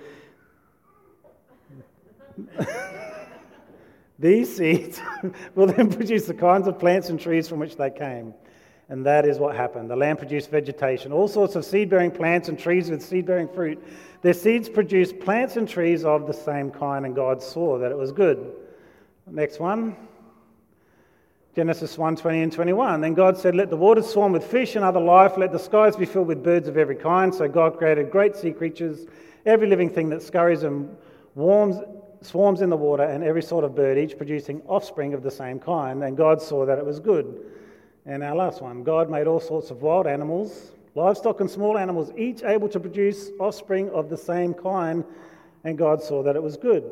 These 4.22 4.56
seeds 4.56 5.02
will 5.56 5.66
then 5.66 5.92
produce 5.92 6.28
the 6.28 6.36
kinds 6.36 6.68
of 6.68 6.78
plants 6.78 7.10
and 7.10 7.20
trees 7.20 7.48
from 7.48 7.58
which 7.58 7.76
they 7.76 7.90
came. 7.90 8.36
And 8.88 9.04
that 9.06 9.26
is 9.26 9.40
what 9.40 9.56
happened. 9.56 9.90
The 9.90 9.96
land 9.96 10.20
produced 10.20 10.52
vegetation, 10.52 11.12
all 11.12 11.28
sorts 11.28 11.56
of 11.56 11.66
seed 11.66 11.90
bearing 11.90 12.12
plants 12.12 12.48
and 12.48 12.60
trees 12.60 12.92
with 12.92 13.02
seed 13.02 13.26
bearing 13.26 13.48
fruit. 13.48 13.84
Their 14.22 14.34
seeds 14.34 14.70
produced 14.70 15.20
plants 15.20 15.58
and 15.58 15.68
trees 15.68 16.06
of 16.06 16.28
the 16.28 16.34
same 16.34 16.70
kind, 16.70 17.06
and 17.06 17.16
God 17.16 17.42
saw 17.42 17.80
that 17.80 17.92
it 17.92 17.98
was 17.98 18.12
good. 18.12 18.52
Next 19.26 19.60
one. 19.60 19.96
Genesis 21.56 21.98
1 21.98 22.16
20 22.16 22.42
and 22.44 22.52
21. 22.52 23.02
Then 23.02 23.14
God 23.16 23.38
said, 23.38 23.56
Let 23.56 23.72
the 23.72 23.76
waters 23.76 24.08
swarm 24.08 24.34
with 24.34 24.46
fish 24.46 24.76
and 24.76 24.86
other 24.86 25.00
life, 25.00 25.36
let 25.36 25.52
the 25.52 25.60
skies 25.60 25.96
be 25.96 26.06
filled 26.06 26.28
with 26.28 26.44
birds 26.44 26.68
of 26.68 26.78
every 26.78 26.96
kind. 26.96 27.34
So 27.34 27.48
God 27.48 27.78
created 27.78 28.12
great 28.12 28.36
sea 28.36 28.52
creatures, 28.52 29.08
every 29.48 29.68
living 29.68 29.90
thing 29.90 30.10
that 30.10 30.22
scurries 30.22 30.64
and 30.64 30.96
warms, 31.34 31.78
swarms 32.22 32.62
in 32.62 32.70
the 32.70 32.78
water, 32.78 33.04
and 33.04 33.24
every 33.24 33.42
sort 33.42 33.64
of 33.64 33.76
bird, 33.76 33.98
each 33.98 34.18
producing 34.18 34.62
offspring 34.68 35.14
of 35.14 35.24
the 35.24 35.32
same 35.32 35.60
kind. 35.60 36.04
And 36.04 36.16
God 36.16 36.42
saw 36.42 36.66
that 36.66 36.78
it 36.78 36.86
was 36.86 37.00
good. 37.00 37.46
And 38.06 38.24
our 38.24 38.36
last 38.36 38.62
one 38.62 38.84
God 38.84 39.10
made 39.10 39.28
all 39.28 39.40
sorts 39.40 39.72
of 39.72 39.82
wild 39.82 40.08
animals, 40.08 40.72
livestock, 40.96 41.40
and 41.40 41.50
small 41.50 41.78
animals, 41.78 42.12
each 42.18 42.44
able 42.44 42.70
to 42.70 42.80
produce 42.80 43.30
offspring 43.40 43.90
of 43.90 44.10
the 44.10 44.18
same 44.18 44.54
kind, 44.54 45.04
and 45.64 45.78
God 45.78 46.02
saw 46.02 46.24
that 46.24 46.36
it 46.36 46.42
was 46.42 46.58
good. 46.58 46.84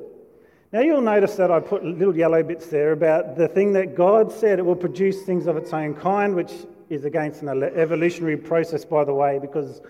Now, 0.72 0.82
you'll 0.82 1.02
notice 1.02 1.36
that 1.36 1.50
I 1.50 1.60
put 1.60 1.84
little 1.84 2.16
yellow 2.16 2.44
bits 2.44 2.68
there 2.68 2.92
about 2.92 3.36
the 3.36 3.48
thing 3.48 3.74
that 3.74 3.96
God 3.96 4.32
said 4.32 4.60
it 4.60 4.66
will 4.66 4.76
produce 4.76 5.24
things 5.24 5.48
of 5.48 5.58
its 5.58 5.74
own 5.74 5.96
kind, 5.96 6.36
which 6.36 6.54
is 6.90 7.06
against 7.06 7.42
an 7.42 7.64
evolutionary 7.64 8.38
process, 8.38 8.86
by 8.86 9.04
the 9.04 9.14
way, 9.14 9.40
because 9.40 9.82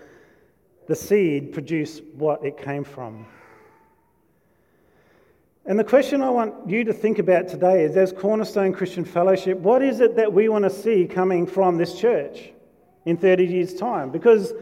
the 0.86 0.96
seed 0.96 1.52
produced 1.52 2.02
what 2.14 2.42
it 2.42 2.56
came 2.56 2.84
from. 2.84 3.26
And 5.66 5.78
the 5.78 5.84
question 5.84 6.22
I 6.22 6.30
want 6.30 6.68
you 6.68 6.84
to 6.84 6.92
think 6.92 7.18
about 7.18 7.48
today 7.48 7.84
is 7.84 7.96
as 7.96 8.12
Cornerstone 8.12 8.72
Christian 8.72 9.04
Fellowship, 9.04 9.58
what 9.58 9.82
is 9.82 10.00
it 10.00 10.16
that 10.16 10.32
we 10.32 10.48
want 10.48 10.64
to 10.64 10.70
see 10.70 11.06
coming 11.06 11.46
from 11.46 11.76
this 11.76 11.98
church 11.98 12.50
in 13.04 13.16
30 13.16 13.44
years' 13.44 13.74
time? 13.74 14.10
Because 14.10 14.54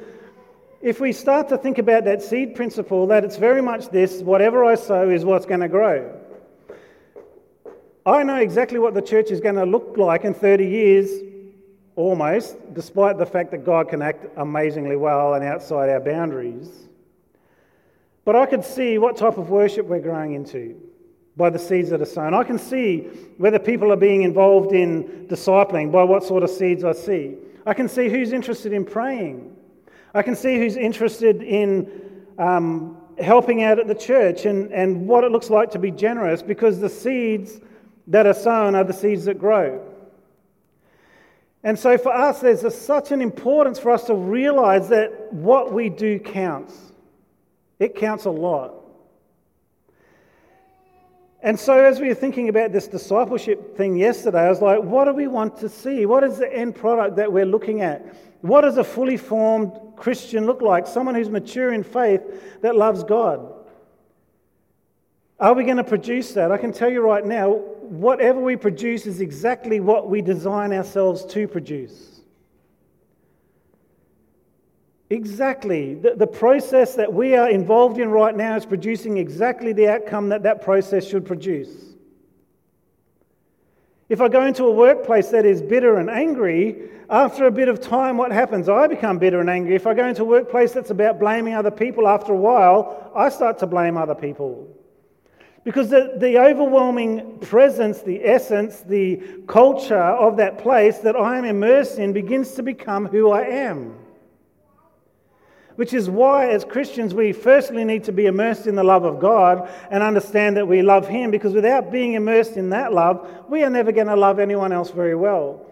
if 0.82 1.00
we 1.00 1.12
start 1.12 1.48
to 1.50 1.58
think 1.58 1.78
about 1.78 2.04
that 2.04 2.20
seed 2.20 2.56
principle, 2.56 3.06
that 3.06 3.24
it's 3.24 3.36
very 3.36 3.62
much 3.62 3.90
this 3.90 4.22
whatever 4.22 4.64
I 4.64 4.74
sow 4.74 5.08
is 5.08 5.24
what's 5.24 5.46
going 5.46 5.60
to 5.60 5.68
grow. 5.68 6.20
I 8.04 8.24
know 8.24 8.36
exactly 8.36 8.78
what 8.78 8.94
the 8.94 9.02
church 9.02 9.30
is 9.30 9.40
going 9.40 9.56
to 9.56 9.66
look 9.66 9.96
like 9.96 10.24
in 10.24 10.34
30 10.34 10.66
years, 10.66 11.10
almost, 11.94 12.56
despite 12.74 13.18
the 13.18 13.26
fact 13.26 13.52
that 13.52 13.64
God 13.64 13.88
can 13.88 14.02
act 14.02 14.26
amazingly 14.36 14.96
well 14.96 15.34
and 15.34 15.44
outside 15.44 15.90
our 15.90 16.00
boundaries. 16.00 16.70
But 18.24 18.34
I 18.34 18.46
could 18.46 18.64
see 18.64 18.98
what 18.98 19.16
type 19.16 19.38
of 19.38 19.48
worship 19.48 19.86
we're 19.86 20.00
growing 20.00 20.34
into 20.34 20.87
by 21.38 21.48
the 21.48 21.58
seeds 21.58 21.88
that 21.90 22.02
are 22.02 22.06
sown. 22.06 22.34
I 22.34 22.42
can 22.42 22.58
see 22.58 23.08
whether 23.38 23.60
people 23.60 23.92
are 23.92 23.96
being 23.96 24.22
involved 24.22 24.72
in 24.72 25.26
discipling 25.28 25.90
by 25.90 26.02
what 26.02 26.24
sort 26.24 26.42
of 26.42 26.50
seeds 26.50 26.84
I 26.84 26.92
see. 26.92 27.36
I 27.64 27.74
can 27.74 27.88
see 27.88 28.08
who's 28.08 28.32
interested 28.32 28.72
in 28.72 28.84
praying. 28.84 29.56
I 30.12 30.22
can 30.22 30.34
see 30.34 30.58
who's 30.58 30.76
interested 30.76 31.42
in 31.42 32.26
um, 32.38 32.98
helping 33.18 33.62
out 33.62 33.78
at 33.78 33.86
the 33.86 33.94
church 33.94 34.46
and, 34.46 34.72
and 34.72 35.06
what 35.06 35.22
it 35.22 35.30
looks 35.30 35.48
like 35.48 35.70
to 35.70 35.78
be 35.78 35.92
generous 35.92 36.42
because 36.42 36.80
the 36.80 36.88
seeds 36.88 37.60
that 38.08 38.26
are 38.26 38.34
sown 38.34 38.74
are 38.74 38.84
the 38.84 38.92
seeds 38.92 39.26
that 39.26 39.38
grow. 39.38 39.80
And 41.62 41.78
so 41.78 41.98
for 41.98 42.12
us, 42.12 42.40
there's 42.40 42.64
a, 42.64 42.70
such 42.70 43.12
an 43.12 43.20
importance 43.20 43.78
for 43.78 43.90
us 43.90 44.04
to 44.04 44.14
realize 44.14 44.88
that 44.88 45.32
what 45.32 45.72
we 45.72 45.88
do 45.88 46.18
counts. 46.18 46.74
It 47.78 47.94
counts 47.94 48.24
a 48.24 48.30
lot. 48.30 48.77
And 51.40 51.58
so, 51.58 51.84
as 51.84 52.00
we 52.00 52.08
were 52.08 52.14
thinking 52.14 52.48
about 52.48 52.72
this 52.72 52.88
discipleship 52.88 53.76
thing 53.76 53.96
yesterday, 53.96 54.46
I 54.46 54.48
was 54.48 54.60
like, 54.60 54.82
what 54.82 55.04
do 55.04 55.12
we 55.12 55.28
want 55.28 55.56
to 55.58 55.68
see? 55.68 56.04
What 56.04 56.24
is 56.24 56.38
the 56.38 56.52
end 56.52 56.74
product 56.74 57.16
that 57.16 57.32
we're 57.32 57.46
looking 57.46 57.80
at? 57.80 58.16
What 58.40 58.62
does 58.62 58.76
a 58.76 58.84
fully 58.84 59.16
formed 59.16 59.72
Christian 59.96 60.46
look 60.46 60.62
like? 60.62 60.86
Someone 60.86 61.14
who's 61.14 61.30
mature 61.30 61.72
in 61.72 61.84
faith 61.84 62.60
that 62.60 62.74
loves 62.74 63.04
God. 63.04 63.54
Are 65.38 65.54
we 65.54 65.62
going 65.62 65.76
to 65.76 65.84
produce 65.84 66.32
that? 66.32 66.50
I 66.50 66.58
can 66.58 66.72
tell 66.72 66.90
you 66.90 67.00
right 67.00 67.24
now, 67.24 67.50
whatever 67.52 68.40
we 68.40 68.56
produce 68.56 69.06
is 69.06 69.20
exactly 69.20 69.78
what 69.78 70.10
we 70.10 70.20
design 70.20 70.72
ourselves 70.72 71.24
to 71.26 71.46
produce. 71.46 72.17
Exactly. 75.10 75.94
The, 75.94 76.14
the 76.14 76.26
process 76.26 76.94
that 76.96 77.12
we 77.12 77.34
are 77.34 77.48
involved 77.48 77.98
in 77.98 78.10
right 78.10 78.36
now 78.36 78.56
is 78.56 78.66
producing 78.66 79.16
exactly 79.16 79.72
the 79.72 79.88
outcome 79.88 80.28
that 80.28 80.42
that 80.42 80.60
process 80.60 81.06
should 81.06 81.24
produce. 81.24 81.70
If 84.08 84.20
I 84.20 84.28
go 84.28 84.46
into 84.46 84.64
a 84.64 84.70
workplace 84.70 85.28
that 85.28 85.44
is 85.44 85.60
bitter 85.60 85.98
and 85.98 86.08
angry, 86.08 86.90
after 87.10 87.46
a 87.46 87.50
bit 87.50 87.68
of 87.68 87.80
time, 87.80 88.16
what 88.16 88.32
happens? 88.32 88.68
I 88.68 88.86
become 88.86 89.18
bitter 89.18 89.40
and 89.40 89.50
angry. 89.50 89.74
If 89.74 89.86
I 89.86 89.94
go 89.94 90.06
into 90.06 90.22
a 90.22 90.26
workplace 90.26 90.72
that's 90.72 90.90
about 90.90 91.18
blaming 91.18 91.54
other 91.54 91.70
people, 91.70 92.08
after 92.08 92.32
a 92.32 92.36
while, 92.36 93.10
I 93.14 93.28
start 93.28 93.58
to 93.58 93.66
blame 93.66 93.96
other 93.96 94.14
people. 94.14 94.68
Because 95.64 95.90
the, 95.90 96.14
the 96.16 96.38
overwhelming 96.38 97.38
presence, 97.40 98.00
the 98.00 98.24
essence, 98.24 98.80
the 98.80 99.22
culture 99.46 99.96
of 99.96 100.38
that 100.38 100.58
place 100.58 100.98
that 100.98 101.16
I 101.16 101.36
am 101.36 101.44
immersed 101.44 101.98
in 101.98 102.14
begins 102.14 102.52
to 102.52 102.62
become 102.62 103.06
who 103.06 103.30
I 103.30 103.42
am. 103.42 103.94
Which 105.78 105.94
is 105.94 106.10
why, 106.10 106.48
as 106.48 106.64
Christians, 106.64 107.14
we 107.14 107.30
firstly 107.30 107.84
need 107.84 108.02
to 108.02 108.12
be 108.12 108.26
immersed 108.26 108.66
in 108.66 108.74
the 108.74 108.82
love 108.82 109.04
of 109.04 109.20
God 109.20 109.70
and 109.92 110.02
understand 110.02 110.56
that 110.56 110.66
we 110.66 110.82
love 110.82 111.06
Him, 111.06 111.30
because 111.30 111.52
without 111.52 111.92
being 111.92 112.14
immersed 112.14 112.56
in 112.56 112.70
that 112.70 112.92
love, 112.92 113.44
we 113.48 113.62
are 113.62 113.70
never 113.70 113.92
going 113.92 114.08
to 114.08 114.16
love 114.16 114.40
anyone 114.40 114.72
else 114.72 114.90
very 114.90 115.14
well. 115.14 115.64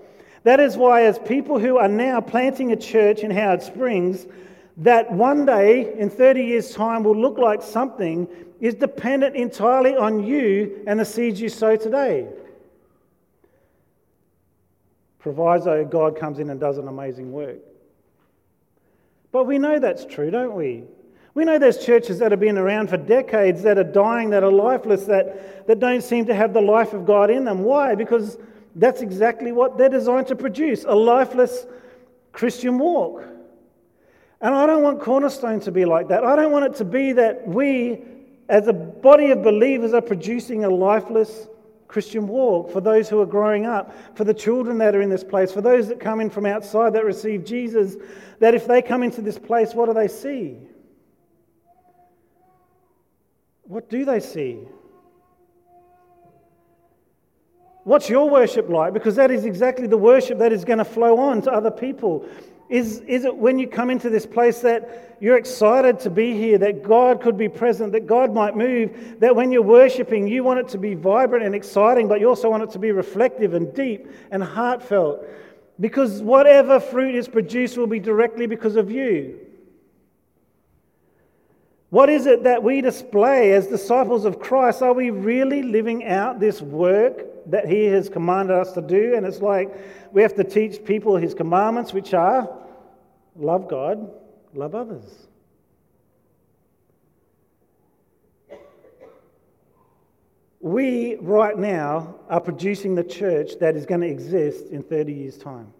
That 0.44 0.60
is 0.60 0.76
why, 0.76 1.06
as 1.06 1.18
people 1.18 1.58
who 1.58 1.78
are 1.78 1.88
now 1.88 2.20
planting 2.20 2.70
a 2.70 2.76
church 2.76 3.24
in 3.24 3.32
Howard 3.32 3.64
Springs, 3.64 4.26
that 4.76 5.10
one 5.10 5.44
day 5.44 5.92
in 5.98 6.08
30 6.08 6.44
years' 6.44 6.72
time 6.72 7.02
will 7.02 7.20
look 7.20 7.36
like 7.36 7.60
something 7.60 8.28
is 8.60 8.76
dependent 8.76 9.34
entirely 9.34 9.96
on 9.96 10.24
you 10.24 10.84
and 10.86 11.00
the 11.00 11.04
seeds 11.04 11.40
you 11.40 11.48
sow 11.48 11.74
today. 11.74 12.28
Proviso, 15.18 15.84
God 15.84 16.16
comes 16.16 16.38
in 16.38 16.48
and 16.48 16.60
does 16.60 16.78
an 16.78 16.86
amazing 16.86 17.32
work. 17.32 17.58
But 19.36 19.46
we 19.46 19.58
know 19.58 19.78
that's 19.78 20.06
true, 20.06 20.30
don't 20.30 20.54
we? 20.54 20.84
We 21.34 21.44
know 21.44 21.58
there's 21.58 21.84
churches 21.84 22.20
that 22.20 22.30
have 22.30 22.40
been 22.40 22.56
around 22.56 22.88
for 22.88 22.96
decades 22.96 23.62
that 23.64 23.76
are 23.76 23.84
dying, 23.84 24.30
that 24.30 24.42
are 24.42 24.50
lifeless, 24.50 25.04
that, 25.04 25.66
that 25.66 25.78
don't 25.78 26.02
seem 26.02 26.24
to 26.24 26.34
have 26.34 26.54
the 26.54 26.62
life 26.62 26.94
of 26.94 27.04
God 27.04 27.28
in 27.28 27.44
them. 27.44 27.62
Why? 27.62 27.94
Because 27.94 28.38
that's 28.76 29.02
exactly 29.02 29.52
what 29.52 29.76
they're 29.76 29.90
designed 29.90 30.28
to 30.28 30.36
produce 30.36 30.84
a 30.84 30.94
lifeless 30.94 31.66
Christian 32.32 32.78
walk. 32.78 33.24
And 34.40 34.54
I 34.54 34.64
don't 34.64 34.82
want 34.82 35.02
Cornerstone 35.02 35.60
to 35.60 35.70
be 35.70 35.84
like 35.84 36.08
that. 36.08 36.24
I 36.24 36.34
don't 36.34 36.50
want 36.50 36.64
it 36.64 36.76
to 36.76 36.86
be 36.86 37.12
that 37.12 37.46
we, 37.46 38.04
as 38.48 38.68
a 38.68 38.72
body 38.72 39.32
of 39.32 39.42
believers, 39.42 39.92
are 39.92 40.00
producing 40.00 40.64
a 40.64 40.70
lifeless 40.70 41.46
Christian 41.88 42.26
walk, 42.26 42.70
for 42.72 42.80
those 42.80 43.08
who 43.08 43.20
are 43.20 43.26
growing 43.26 43.66
up, 43.66 43.94
for 44.16 44.24
the 44.24 44.34
children 44.34 44.78
that 44.78 44.94
are 44.94 45.02
in 45.02 45.08
this 45.08 45.24
place, 45.24 45.52
for 45.52 45.60
those 45.60 45.88
that 45.88 46.00
come 46.00 46.20
in 46.20 46.30
from 46.30 46.46
outside 46.46 46.92
that 46.94 47.04
receive 47.04 47.44
Jesus, 47.44 47.96
that 48.38 48.54
if 48.54 48.66
they 48.66 48.82
come 48.82 49.02
into 49.02 49.20
this 49.20 49.38
place, 49.38 49.74
what 49.74 49.86
do 49.86 49.94
they 49.94 50.08
see? 50.08 50.56
What 53.62 53.88
do 53.90 54.04
they 54.04 54.20
see? 54.20 54.60
What's 57.84 58.08
your 58.08 58.28
worship 58.28 58.68
like? 58.68 58.92
Because 58.92 59.14
that 59.14 59.30
is 59.30 59.44
exactly 59.44 59.86
the 59.86 59.96
worship 59.96 60.38
that 60.38 60.52
is 60.52 60.64
going 60.64 60.78
to 60.78 60.84
flow 60.84 61.18
on 61.18 61.40
to 61.42 61.52
other 61.52 61.70
people. 61.70 62.28
Is, 62.68 62.98
is 63.00 63.24
it 63.24 63.36
when 63.36 63.58
you 63.58 63.68
come 63.68 63.90
into 63.90 64.10
this 64.10 64.26
place 64.26 64.60
that 64.60 65.16
you're 65.20 65.36
excited 65.36 66.00
to 66.00 66.10
be 66.10 66.36
here, 66.36 66.58
that 66.58 66.82
God 66.82 67.20
could 67.20 67.38
be 67.38 67.48
present, 67.48 67.92
that 67.92 68.06
God 68.06 68.34
might 68.34 68.56
move, 68.56 69.20
that 69.20 69.34
when 69.36 69.52
you're 69.52 69.62
worshiping, 69.62 70.26
you 70.26 70.42
want 70.42 70.58
it 70.60 70.68
to 70.68 70.78
be 70.78 70.94
vibrant 70.94 71.44
and 71.44 71.54
exciting, 71.54 72.08
but 72.08 72.20
you 72.20 72.28
also 72.28 72.50
want 72.50 72.64
it 72.64 72.70
to 72.70 72.78
be 72.78 72.90
reflective 72.90 73.54
and 73.54 73.72
deep 73.72 74.10
and 74.30 74.42
heartfelt? 74.42 75.24
Because 75.78 76.22
whatever 76.22 76.80
fruit 76.80 77.14
is 77.14 77.28
produced 77.28 77.76
will 77.76 77.86
be 77.86 78.00
directly 78.00 78.46
because 78.46 78.76
of 78.76 78.90
you. 78.90 79.38
What 81.90 82.08
is 82.08 82.26
it 82.26 82.42
that 82.42 82.62
we 82.62 82.80
display 82.80 83.52
as 83.52 83.68
disciples 83.68 84.24
of 84.24 84.40
Christ? 84.40 84.82
Are 84.82 84.92
we 84.92 85.10
really 85.10 85.62
living 85.62 86.04
out 86.04 86.40
this 86.40 86.60
work 86.60 87.35
that 87.50 87.68
He 87.68 87.84
has 87.84 88.08
commanded 88.08 88.56
us 88.56 88.72
to 88.72 88.82
do? 88.82 89.14
And 89.14 89.26
it's 89.26 89.40
like 89.40 89.74
we 90.12 90.22
have 90.22 90.34
to 90.34 90.44
teach 90.44 90.84
people 90.84 91.16
His 91.16 91.34
commandments, 91.34 91.92
which 91.92 92.14
are 92.14 92.48
love 93.36 93.68
God, 93.68 94.10
love 94.54 94.74
others. 94.74 95.26
we 100.66 101.14
right 101.20 101.56
now 101.56 102.16
are 102.28 102.40
producing 102.40 102.96
the 102.96 103.04
church 103.04 103.52
that 103.60 103.76
is 103.76 103.86
going 103.86 104.00
to 104.00 104.08
exist 104.08 104.66
in 104.66 104.82
30 104.82 105.12
years' 105.12 105.38
time. 105.38 105.72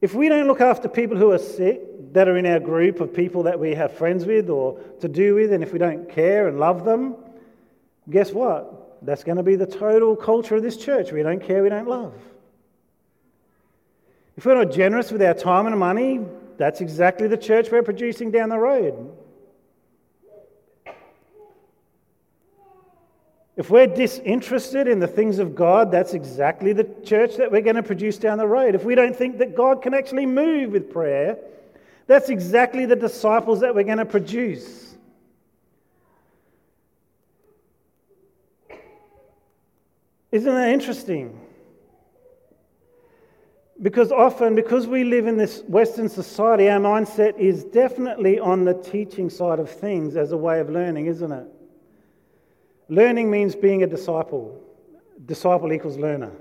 If 0.00 0.12
we 0.12 0.28
don't 0.28 0.48
look 0.48 0.60
after 0.60 0.88
people 0.88 1.16
who 1.16 1.30
are 1.30 1.38
sick, 1.38 1.82
that 2.14 2.26
are 2.26 2.36
in 2.36 2.46
our 2.46 2.58
group 2.58 3.00
of 3.00 3.14
people 3.14 3.44
that 3.44 3.60
we 3.60 3.76
have 3.76 3.92
friends 3.92 4.26
with 4.26 4.50
or 4.50 4.80
to 5.00 5.06
do 5.06 5.36
with, 5.36 5.52
and 5.52 5.62
if 5.62 5.72
we 5.72 5.78
don't 5.78 6.10
care 6.10 6.48
and 6.48 6.58
love 6.58 6.84
them, 6.84 7.14
guess 8.10 8.32
what? 8.32 9.02
That's 9.02 9.24
going 9.24 9.38
to 9.38 9.42
be 9.42 9.56
the 9.56 9.66
total 9.66 10.14
culture 10.16 10.56
of 10.56 10.62
this 10.62 10.76
church. 10.76 11.12
We 11.12 11.22
don't 11.22 11.42
care, 11.42 11.62
we 11.62 11.68
don't 11.68 11.88
love. 11.88 12.14
If 14.36 14.46
we're 14.46 14.62
not 14.62 14.72
generous 14.72 15.10
with 15.10 15.22
our 15.22 15.34
time 15.34 15.66
and 15.66 15.78
money, 15.78 16.20
that's 16.56 16.80
exactly 16.80 17.28
the 17.28 17.36
church 17.36 17.70
we're 17.70 17.82
producing 17.82 18.30
down 18.30 18.48
the 18.48 18.58
road. 18.58 19.10
If 23.56 23.68
we're 23.68 23.86
disinterested 23.86 24.88
in 24.88 25.00
the 25.00 25.06
things 25.06 25.38
of 25.38 25.54
God, 25.54 25.90
that's 25.90 26.14
exactly 26.14 26.72
the 26.72 26.84
church 27.04 27.36
that 27.36 27.52
we're 27.52 27.60
going 27.60 27.76
to 27.76 27.82
produce 27.82 28.16
down 28.16 28.38
the 28.38 28.46
road. 28.46 28.74
If 28.74 28.84
we 28.84 28.94
don't 28.94 29.14
think 29.14 29.36
that 29.38 29.54
God 29.54 29.82
can 29.82 29.92
actually 29.92 30.24
move 30.24 30.72
with 30.72 30.90
prayer, 30.90 31.36
that's 32.06 32.30
exactly 32.30 32.86
the 32.86 32.96
disciples 32.96 33.60
that 33.60 33.74
we're 33.74 33.84
going 33.84 33.98
to 33.98 34.06
produce. 34.06 34.89
Isn't 40.32 40.54
that 40.54 40.68
interesting? 40.68 41.38
Because 43.82 44.12
often, 44.12 44.54
because 44.54 44.86
we 44.86 45.04
live 45.04 45.26
in 45.26 45.36
this 45.36 45.62
Western 45.62 46.08
society, 46.08 46.68
our 46.68 46.78
mindset 46.78 47.38
is 47.38 47.64
definitely 47.64 48.38
on 48.38 48.64
the 48.64 48.74
teaching 48.74 49.30
side 49.30 49.58
of 49.58 49.70
things 49.70 50.16
as 50.16 50.32
a 50.32 50.36
way 50.36 50.60
of 50.60 50.68
learning, 50.68 51.06
isn't 51.06 51.32
it? 51.32 51.46
Learning 52.88 53.30
means 53.30 53.54
being 53.54 53.82
a 53.82 53.86
disciple. 53.86 54.60
Disciple 55.24 55.72
equals 55.72 55.96
learner. 55.96 56.32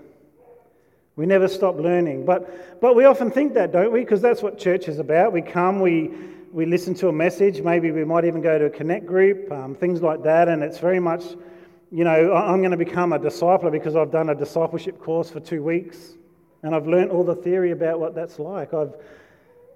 We 1.16 1.26
never 1.26 1.48
stop 1.48 1.78
learning. 1.78 2.26
But, 2.26 2.82
but 2.82 2.96
we 2.96 3.06
often 3.06 3.32
think 3.32 3.54
that, 3.54 3.72
don't 3.72 3.92
we? 3.92 4.02
Because 4.02 4.22
that's 4.22 4.42
what 4.42 4.58
church 4.58 4.88
is 4.88 5.00
about. 5.00 5.32
We 5.32 5.42
come, 5.42 5.80
we, 5.80 6.12
we 6.52 6.66
listen 6.66 6.94
to 6.96 7.08
a 7.08 7.14
message, 7.14 7.62
maybe 7.62 7.92
we 7.92 8.04
might 8.04 8.26
even 8.26 8.42
go 8.42 8.58
to 8.58 8.66
a 8.66 8.70
connect 8.70 9.06
group, 9.06 9.52
um, 9.52 9.76
things 9.76 10.02
like 10.02 10.24
that, 10.24 10.48
and 10.48 10.64
it's 10.64 10.80
very 10.80 11.00
much, 11.00 11.24
you 11.92 12.04
know, 12.04 12.34
I'm 12.34 12.60
going 12.60 12.72
to 12.72 12.78
become 12.78 13.14
a 13.14 13.20
discipler 13.20 13.72
because 13.72 13.96
I've 13.96 14.12
done 14.12 14.30
a 14.30 14.36
discipleship 14.36 15.00
course 15.00 15.30
for 15.30 15.40
two 15.40 15.64
weeks 15.64 16.14
and 16.62 16.76
I've 16.76 16.88
learned 16.88 17.12
all 17.12 17.24
the 17.24 17.36
theory 17.36 17.72
about 17.72 18.00
what 18.00 18.14
that's 18.14 18.38
like. 18.38 18.74
I've, 18.74 18.94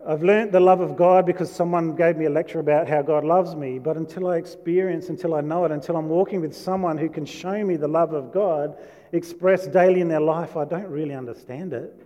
I've 0.06 0.22
learnt 0.22 0.52
the 0.52 0.60
love 0.60 0.82
of 0.82 0.96
God 0.96 1.26
because 1.26 1.52
someone 1.52 1.96
gave 1.96 2.18
me 2.18 2.26
a 2.26 2.30
lecture 2.30 2.60
about 2.60 2.88
how 2.88 3.02
God 3.02 3.24
loves 3.24 3.56
me, 3.56 3.80
but 3.80 3.98
until 3.98 4.28
I 4.28 4.38
experience, 4.38 5.10
until 5.10 5.34
I 5.34 5.42
know 5.42 5.66
it, 5.66 5.72
until 5.72 5.96
I'm 5.96 6.10
walking 6.10 6.42
with 6.42 6.56
someone 6.56 6.98
who 6.98 7.10
can 7.10 7.26
show 7.26 7.64
me 7.64 7.78
the 7.78 7.88
love 7.88 8.14
of 8.14 8.32
God 8.32 8.78
expressed 9.12 9.72
daily 9.72 10.02
in 10.02 10.08
their 10.08 10.22
life, 10.22 10.56
I 10.58 10.66
don't 10.66 10.90
really 10.90 11.16
understand 11.16 11.74
it. 11.74 12.06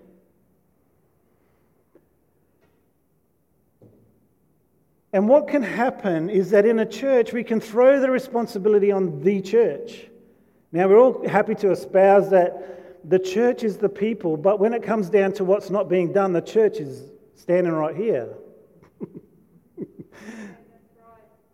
And 5.13 5.27
what 5.29 5.47
can 5.47 5.63
happen 5.63 6.29
is 6.29 6.49
that 6.51 6.65
in 6.65 6.79
a 6.79 6.85
church, 6.85 7.31
we 7.33 7.43
can 7.43 7.59
throw 7.59 7.99
the 7.99 8.09
responsibility 8.09 8.91
on 8.91 9.21
the 9.21 9.41
church. 9.41 10.07
Now, 10.71 10.87
we're 10.87 10.99
all 10.99 11.27
happy 11.27 11.55
to 11.55 11.71
espouse 11.71 12.29
that 12.31 13.09
the 13.09 13.19
church 13.19 13.63
is 13.63 13.77
the 13.77 13.87
people, 13.87 14.35
but 14.35 14.59
when 14.59 14.73
it 14.73 14.83
comes 14.83 15.09
down 15.09 15.31
to 15.33 15.45
what's 15.45 15.69
not 15.69 15.87
being 15.87 16.11
done, 16.11 16.33
the 16.33 16.41
church 16.41 16.77
is 16.77 17.03
standing 17.35 17.71
right 17.71 17.95
here. 17.95 18.33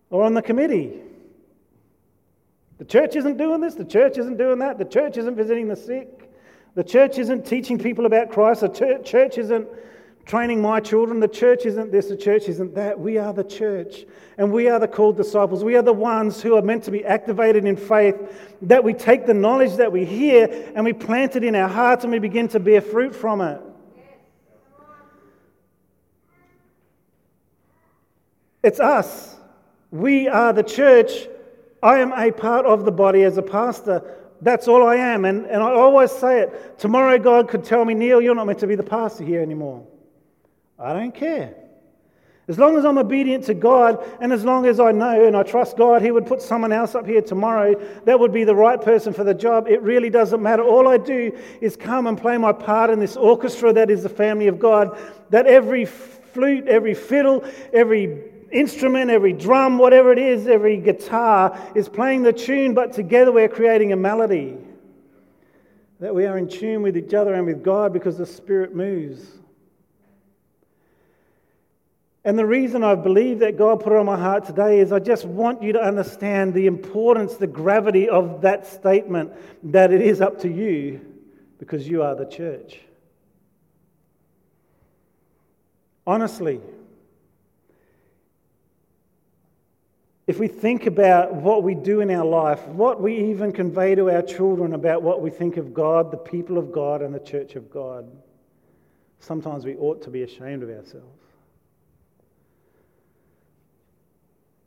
or 0.09 0.23
on 0.23 0.33
the 0.33 0.41
committee. 0.41 0.99
The 2.79 2.85
church 2.85 3.15
isn't 3.15 3.37
doing 3.37 3.61
this, 3.61 3.75
the 3.75 3.85
church 3.85 4.17
isn't 4.17 4.37
doing 4.37 4.59
that, 4.59 4.79
the 4.79 4.85
church 4.85 5.17
isn't 5.17 5.35
visiting 5.35 5.67
the 5.67 5.75
sick, 5.75 6.31
the 6.73 6.83
church 6.83 7.19
isn't 7.19 7.45
teaching 7.45 7.77
people 7.77 8.07
about 8.07 8.31
Christ, 8.31 8.61
the 8.61 9.01
church 9.03 9.37
isn't 9.37 9.67
training 10.25 10.61
my 10.61 10.79
children, 10.79 11.19
the 11.19 11.27
church 11.27 11.65
isn't 11.65 11.91
this, 11.91 12.07
the 12.07 12.17
church 12.17 12.47
isn't 12.47 12.73
that. 12.75 12.99
We 12.99 13.17
are 13.17 13.33
the 13.33 13.43
church, 13.43 14.05
and 14.37 14.51
we 14.51 14.69
are 14.69 14.79
the 14.79 14.87
called 14.87 15.17
disciples. 15.17 15.63
We 15.63 15.75
are 15.75 15.81
the 15.81 15.93
ones 15.93 16.41
who 16.41 16.55
are 16.55 16.61
meant 16.61 16.83
to 16.85 16.91
be 16.91 17.03
activated 17.03 17.65
in 17.65 17.75
faith, 17.75 18.15
that 18.61 18.83
we 18.83 18.93
take 18.93 19.25
the 19.25 19.33
knowledge 19.33 19.75
that 19.75 19.91
we 19.91 20.05
hear 20.05 20.71
and 20.75 20.85
we 20.85 20.93
plant 20.93 21.35
it 21.35 21.43
in 21.43 21.55
our 21.55 21.67
hearts 21.67 22.03
and 22.03 22.13
we 22.13 22.19
begin 22.19 22.47
to 22.49 22.59
bear 22.59 22.81
fruit 22.81 23.13
from 23.13 23.41
it. 23.41 23.61
It's 28.63 28.79
us. 28.79 29.35
We 29.91 30.29
are 30.29 30.53
the 30.53 30.63
church. 30.63 31.11
I 31.83 31.99
am 31.99 32.13
a 32.13 32.31
part 32.31 32.65
of 32.65 32.85
the 32.85 32.91
body 32.91 33.23
as 33.23 33.37
a 33.37 33.41
pastor. 33.41 34.01
That's 34.41 34.69
all 34.69 34.87
I 34.87 34.95
am. 34.95 35.25
And, 35.25 35.45
and 35.45 35.61
I 35.61 35.71
always 35.73 36.11
say 36.11 36.41
it. 36.41 36.79
Tomorrow, 36.79 37.19
God 37.19 37.49
could 37.49 37.65
tell 37.65 37.83
me, 37.83 37.93
Neil, 37.93 38.21
you're 38.21 38.35
not 38.35 38.47
meant 38.47 38.59
to 38.59 38.67
be 38.67 38.75
the 38.75 38.83
pastor 38.83 39.25
here 39.25 39.41
anymore. 39.41 39.85
I 40.83 40.91
don't 40.91 41.15
care. 41.15 41.55
As 42.49 42.59
long 42.59 42.77
as 42.77 42.83
I'm 42.83 42.97
obedient 42.97 43.45
to 43.45 43.53
God, 43.53 44.05
and 44.19 44.33
as 44.33 44.43
long 44.43 44.65
as 44.65 44.77
I 44.77 44.91
know 44.91 45.25
and 45.25 45.35
I 45.35 45.43
trust 45.43 45.77
God, 45.77 46.01
He 46.01 46.11
would 46.11 46.25
put 46.25 46.41
someone 46.41 46.73
else 46.73 46.93
up 46.93 47.07
here 47.07 47.21
tomorrow 47.21 47.73
that 48.03 48.19
would 48.19 48.33
be 48.33 48.43
the 48.43 48.53
right 48.53 48.81
person 48.81 49.13
for 49.13 49.23
the 49.23 49.33
job. 49.33 49.69
It 49.69 49.81
really 49.81 50.09
doesn't 50.09 50.43
matter. 50.43 50.61
All 50.61 50.89
I 50.89 50.97
do 50.97 51.31
is 51.61 51.77
come 51.77 52.05
and 52.05 52.19
play 52.19 52.37
my 52.37 52.51
part 52.51 52.89
in 52.89 52.99
this 52.99 53.15
orchestra 53.15 53.71
that 53.71 53.89
is 53.89 54.03
the 54.03 54.09
family 54.09 54.47
of 54.47 54.59
God. 54.59 54.99
That 55.29 55.47
every 55.47 55.85
flute, 55.85 56.67
every 56.67 56.95
fiddle, 56.95 57.45
every 57.71 58.21
instrument, 58.51 59.09
every 59.09 59.31
drum, 59.31 59.77
whatever 59.77 60.11
it 60.11 60.19
is, 60.19 60.47
every 60.47 60.75
guitar 60.75 61.57
is 61.75 61.87
playing 61.87 62.23
the 62.23 62.33
tune, 62.33 62.73
but 62.73 62.91
together 62.91 63.31
we're 63.31 63.47
creating 63.47 63.93
a 63.93 63.95
melody. 63.95 64.57
That 66.01 66.13
we 66.13 66.25
are 66.25 66.37
in 66.37 66.49
tune 66.49 66.81
with 66.81 66.97
each 66.97 67.13
other 67.13 67.35
and 67.35 67.45
with 67.45 67.63
God 67.63 67.93
because 67.93 68.17
the 68.17 68.25
Spirit 68.25 68.75
moves. 68.75 69.39
And 72.25 72.39
the 72.39 72.45
reason 72.45 72.83
I 72.83 72.95
believe 72.95 73.39
that 73.39 73.57
God 73.57 73.81
put 73.81 73.91
it 73.91 73.97
on 73.97 74.05
my 74.05 74.17
heart 74.17 74.45
today 74.45 74.79
is 74.79 74.93
I 74.93 74.99
just 74.99 75.25
want 75.25 75.61
you 75.61 75.73
to 75.73 75.81
understand 75.81 76.53
the 76.53 76.67
importance, 76.67 77.35
the 77.35 77.47
gravity 77.47 78.07
of 78.07 78.41
that 78.41 78.65
statement 78.65 79.33
that 79.63 79.91
it 79.91 80.01
is 80.01 80.21
up 80.21 80.39
to 80.41 80.49
you 80.49 81.01
because 81.59 81.87
you 81.87 82.01
are 82.01 82.15
the 82.15 82.25
church. 82.25 82.79
Honestly, 86.07 86.61
if 90.27 90.39
we 90.39 90.47
think 90.47 90.85
about 90.85 91.33
what 91.33 91.63
we 91.63 91.75
do 91.75 91.99
in 91.99 92.09
our 92.09 92.25
life, 92.25 92.65
what 92.67 93.01
we 93.01 93.17
even 93.31 93.51
convey 93.51 93.95
to 93.95 94.09
our 94.09 94.21
children 94.21 94.73
about 94.73 95.01
what 95.01 95.21
we 95.21 95.29
think 95.29 95.57
of 95.57 95.73
God, 95.73 96.11
the 96.11 96.17
people 96.17 96.57
of 96.57 96.71
God, 96.71 97.01
and 97.01 97.13
the 97.13 97.19
church 97.19 97.55
of 97.55 97.69
God, 97.69 98.09
sometimes 99.19 99.65
we 99.65 99.75
ought 99.75 100.01
to 100.03 100.09
be 100.09 100.23
ashamed 100.23 100.63
of 100.63 100.69
ourselves. 100.69 101.32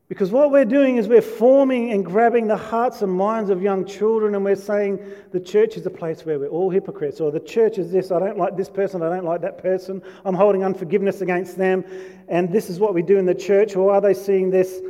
Because 0.09 0.31
what 0.31 0.53
we're 0.53 0.65
doing 0.65 0.99
is 0.99 1.09
we're 1.09 1.21
forming 1.21 1.91
and 1.91 2.05
grabbing 2.05 2.47
the 2.47 2.57
hearts 2.57 3.03
and 3.03 3.13
minds 3.13 3.51
of 3.51 3.61
young 3.61 3.85
children, 3.85 4.37
and 4.37 4.45
we're 4.45 4.55
saying 4.55 5.01
the 5.33 5.41
church 5.41 5.77
is 5.77 5.85
a 5.85 5.91
place 5.91 6.25
where 6.25 6.39
we're 6.39 6.49
all 6.49 6.71
hypocrites, 6.71 7.21
or 7.21 7.33
the 7.33 7.41
church 7.41 7.79
is 7.79 7.91
this, 7.91 8.13
I 8.13 8.21
don't 8.21 8.39
like 8.39 8.57
this 8.57 8.71
person, 8.71 9.03
I 9.03 9.09
don't 9.09 9.25
like 9.25 9.41
that 9.41 9.59
person, 9.59 10.01
I'm 10.25 10.35
holding 10.35 10.63
unforgiveness 10.63 11.23
against 11.23 11.59
them, 11.59 11.85
and 12.29 12.53
this 12.53 12.71
is 12.71 12.79
what 12.79 12.95
we 12.95 13.03
do 13.03 13.19
in 13.19 13.27
the 13.27 13.35
church. 13.35 13.75
Or 13.75 13.93
are 13.93 14.01
they 14.01 14.15
seeing 14.15 14.51
this? 14.51 14.81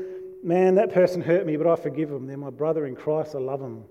man, 0.47 0.77
that 0.77 0.93
person 0.93 1.21
hurt 1.21 1.45
me, 1.45 1.57
but 1.57 1.67
I 1.67 1.75
forgive 1.75 2.09
them. 2.09 2.27
They're 2.29 2.37
my 2.37 2.51
brother 2.51 2.87
in 2.87 2.95
Christ. 2.95 3.35
I 3.35 3.39
love 3.39 3.59
them. 3.59 3.85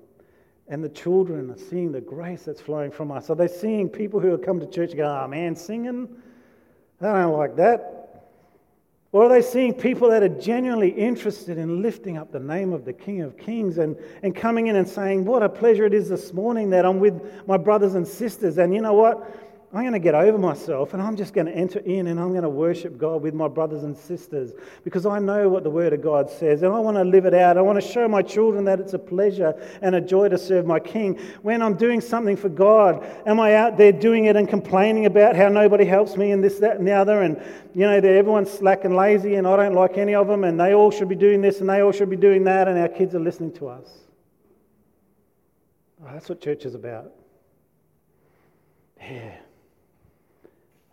And 0.70 0.82
the 0.82 0.90
children 0.90 1.52
are 1.52 1.58
seeing 1.58 1.92
the 1.92 2.00
grace 2.00 2.44
that's 2.44 2.62
flowing 2.62 2.92
from 2.92 3.12
us. 3.12 3.30
Are 3.30 3.36
they 3.36 3.50
seeing 3.50 3.90
people 3.90 4.22
who 4.22 4.30
have 4.30 4.42
come 4.42 4.62
to 4.62 4.66
church 4.66 4.96
go, 4.96 5.06
oh 5.06 5.28
man, 5.28 5.56
singing? 5.56 6.08
I 7.02 7.22
don't 7.22 7.38
like 7.38 7.58
that. 7.58 7.95
Or 9.16 9.24
are 9.24 9.30
they 9.30 9.42
seeing 9.42 9.74
people 9.74 10.10
that 10.10 10.24
are 10.24 10.28
genuinely 10.28 10.90
interested 10.90 11.58
in 11.58 11.82
lifting 11.82 12.18
up 12.18 12.34
the 12.34 12.40
name 12.42 12.74
of 12.74 12.84
the 12.84 12.92
King 12.92 13.22
of 13.22 13.38
Kings 13.38 13.78
and, 13.78 13.96
and 14.24 14.36
coming 14.36 14.68
in 14.68 14.76
and 14.76 14.86
saying, 14.86 15.24
What 15.24 15.42
a 15.42 15.48
pleasure 15.48 15.86
it 15.86 15.94
is 15.94 16.10
this 16.10 16.34
morning 16.34 16.70
that 16.72 16.86
I'm 16.86 17.00
with 17.00 17.48
my 17.48 17.56
brothers 17.56 17.96
and 17.96 18.06
sisters. 18.06 18.58
And 18.58 18.76
you 18.76 18.82
know 18.82 18.92
what? 18.92 19.55
I'm 19.74 19.82
going 19.82 19.94
to 19.94 20.00
get 20.00 20.16
over 20.16 20.38
myself 20.38 20.94
and 20.94 21.02
I'm 21.02 21.18
just 21.18 21.34
going 21.34 21.48
to 21.48 21.52
enter 21.54 21.80
in 21.80 22.08
and 22.08 22.18
I'm 22.20 22.30
going 22.30 22.44
to 22.44 22.50
worship 22.50 22.98
God 22.98 23.22
with 23.22 23.34
my 23.34 23.48
brothers 23.48 23.84
and 23.84 23.98
sisters 23.98 24.54
because 24.84 25.06
I 25.06 25.20
know 25.20 25.50
what 25.50 25.64
the 25.64 25.70
Word 25.70 25.92
of 25.92 26.02
God 26.02 26.30
says 26.30 26.62
and 26.62 26.74
I 26.74 26.80
want 26.80 26.96
to 26.96 27.04
live 27.04 27.26
it 27.26 27.34
out. 27.34 27.58
I 27.58 27.62
want 27.62 27.82
to 27.82 27.86
show 27.86 28.08
my 28.08 28.22
children 28.22 28.64
that 28.66 28.80
it's 28.80 28.94
a 28.94 29.00
pleasure 29.00 29.54
and 29.82 29.96
a 29.96 30.00
joy 30.00 30.30
to 30.30 30.38
serve 30.38 30.66
my 30.66 30.80
King. 30.80 31.20
When 31.42 31.62
I'm 31.62 31.76
doing 31.76 32.00
something 32.00 32.38
for 32.38 32.48
God, 32.48 33.06
am 33.26 33.40
I 33.40 33.56
out 33.56 33.76
there 33.76 33.92
doing 33.92 34.26
it 34.26 34.36
and 34.36 34.48
complaining 34.48 35.08
about 35.08 35.36
how 35.36 35.50
nobody 35.50 35.84
helps 35.84 36.16
me 36.16 36.32
and 36.32 36.44
this, 36.44 36.60
that, 36.60 36.78
and 36.78 36.88
the 36.88 36.94
other? 36.94 37.24
And, 37.24 37.36
you 37.74 37.82
know, 37.82 37.98
everyone's 37.98 38.52
slack 38.52 38.86
and 38.86 38.96
lazy 38.96 39.36
and 39.36 39.46
I 39.46 39.58
don't 39.58 39.74
like 39.74 39.98
any 39.98 40.16
of 40.16 40.28
them 40.28 40.46
and 40.46 40.60
they 40.60 40.74
all 40.74 40.92
should 40.92 41.10
be 41.10 41.16
doing 41.16 41.42
this 41.42 41.60
and 41.60 41.70
they 41.70 41.82
all 41.82 41.92
should 41.92 42.10
be 42.10 42.16
doing 42.16 42.46
that 42.46 42.68
and 42.68 42.78
our 42.78 42.88
kids 42.88 43.14
are 43.14 43.20
listening 43.20 43.52
to 43.54 43.68
us. 43.68 43.90
Oh, 46.02 46.10
that's 46.14 46.30
what 46.30 46.40
church 46.40 46.66
is 46.66 46.76
about. 46.76 47.12
Yeah. 49.02 49.36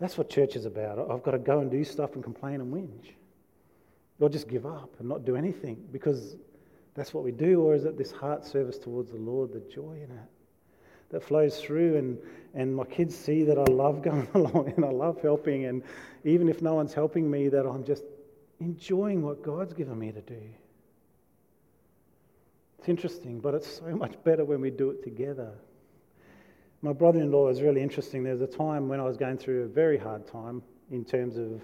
That's 0.02 0.18
what 0.18 0.28
church 0.28 0.56
is 0.56 0.64
about. 0.64 0.98
I've 1.12 1.22
got 1.22 1.30
to 1.30 1.38
go 1.38 1.60
and 1.60 1.70
do 1.70 1.84
stuff 1.84 2.14
and 2.14 2.24
complain 2.24 2.60
and 2.60 2.74
whinge. 2.74 3.12
Or 4.18 4.28
just 4.28 4.48
give 4.48 4.66
up 4.66 4.90
and 4.98 5.08
not 5.08 5.24
do 5.24 5.36
anything 5.36 5.76
because 5.92 6.34
that's 6.94 7.14
what 7.14 7.22
we 7.22 7.30
do? 7.30 7.62
Or 7.62 7.76
is 7.76 7.84
it 7.84 7.96
this 7.96 8.10
heart 8.10 8.44
service 8.44 8.78
towards 8.78 9.12
the 9.12 9.18
Lord, 9.18 9.52
the 9.52 9.62
joy 9.72 9.92
in 9.92 10.10
it 10.10 10.30
that 11.10 11.22
flows 11.22 11.60
through? 11.60 11.98
And, 11.98 12.18
and 12.52 12.74
my 12.74 12.82
kids 12.82 13.16
see 13.16 13.44
that 13.44 13.56
I 13.56 13.64
love 13.70 14.02
going 14.02 14.26
along 14.34 14.72
and 14.74 14.84
I 14.84 14.90
love 14.90 15.22
helping. 15.22 15.66
And 15.66 15.84
even 16.24 16.48
if 16.48 16.62
no 16.62 16.74
one's 16.74 16.92
helping 16.92 17.30
me, 17.30 17.48
that 17.50 17.64
I'm 17.64 17.84
just 17.84 18.02
enjoying 18.58 19.22
what 19.22 19.40
God's 19.40 19.72
given 19.72 20.00
me 20.00 20.10
to 20.10 20.20
do. 20.20 20.42
It's 22.80 22.88
interesting, 22.88 23.38
but 23.38 23.54
it's 23.54 23.68
so 23.68 23.94
much 23.94 24.14
better 24.24 24.44
when 24.44 24.60
we 24.60 24.70
do 24.70 24.90
it 24.90 25.04
together. 25.04 25.52
My 26.84 26.92
brother 26.92 27.20
in 27.20 27.30
law 27.30 27.48
is 27.48 27.62
really 27.62 27.80
interesting. 27.80 28.24
There 28.24 28.32
was 28.32 28.42
a 28.42 28.46
time 28.48 28.88
when 28.88 28.98
I 28.98 29.04
was 29.04 29.16
going 29.16 29.38
through 29.38 29.62
a 29.62 29.68
very 29.68 29.96
hard 29.96 30.26
time 30.26 30.62
in 30.90 31.04
terms 31.04 31.36
of, 31.36 31.62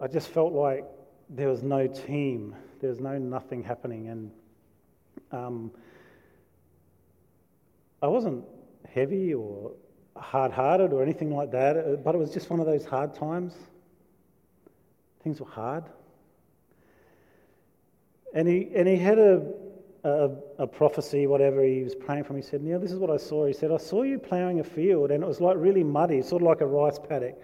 I 0.00 0.06
just 0.06 0.28
felt 0.28 0.52
like 0.52 0.84
there 1.28 1.48
was 1.48 1.64
no 1.64 1.88
team, 1.88 2.54
there 2.80 2.90
was 2.90 3.00
no 3.00 3.18
nothing 3.18 3.64
happening. 3.64 4.08
And 4.08 4.30
um, 5.32 5.72
I 8.00 8.06
wasn't 8.06 8.44
heavy 8.88 9.34
or 9.34 9.72
hard 10.16 10.52
hearted 10.52 10.92
or 10.92 11.02
anything 11.02 11.34
like 11.34 11.50
that, 11.50 12.04
but 12.04 12.14
it 12.14 12.18
was 12.18 12.32
just 12.32 12.48
one 12.48 12.60
of 12.60 12.66
those 12.66 12.84
hard 12.84 13.14
times. 13.14 13.52
Things 15.24 15.40
were 15.40 15.46
hard. 15.46 15.82
And 18.32 18.46
he, 18.46 18.70
and 18.76 18.86
he 18.86 18.96
had 18.96 19.18
a, 19.18 19.44
a, 20.06 20.30
a, 20.58 20.66
prophecy, 20.66 21.26
whatever 21.26 21.62
he 21.64 21.82
was 21.82 21.94
praying 21.94 22.24
from. 22.24 22.36
He 22.36 22.42
said, 22.42 22.62
Neil, 22.62 22.78
this 22.78 22.92
is 22.92 22.98
what 22.98 23.10
I 23.10 23.16
saw. 23.16 23.46
He 23.46 23.52
said, 23.52 23.72
I 23.72 23.76
saw 23.76 24.02
you 24.02 24.18
ploughing 24.18 24.60
a 24.60 24.64
field 24.64 25.10
and 25.10 25.22
it 25.22 25.26
was 25.26 25.40
like 25.40 25.56
really 25.58 25.82
muddy, 25.82 26.22
sort 26.22 26.42
of 26.42 26.48
like 26.48 26.60
a 26.60 26.66
rice 26.66 26.98
paddock. 26.98 27.34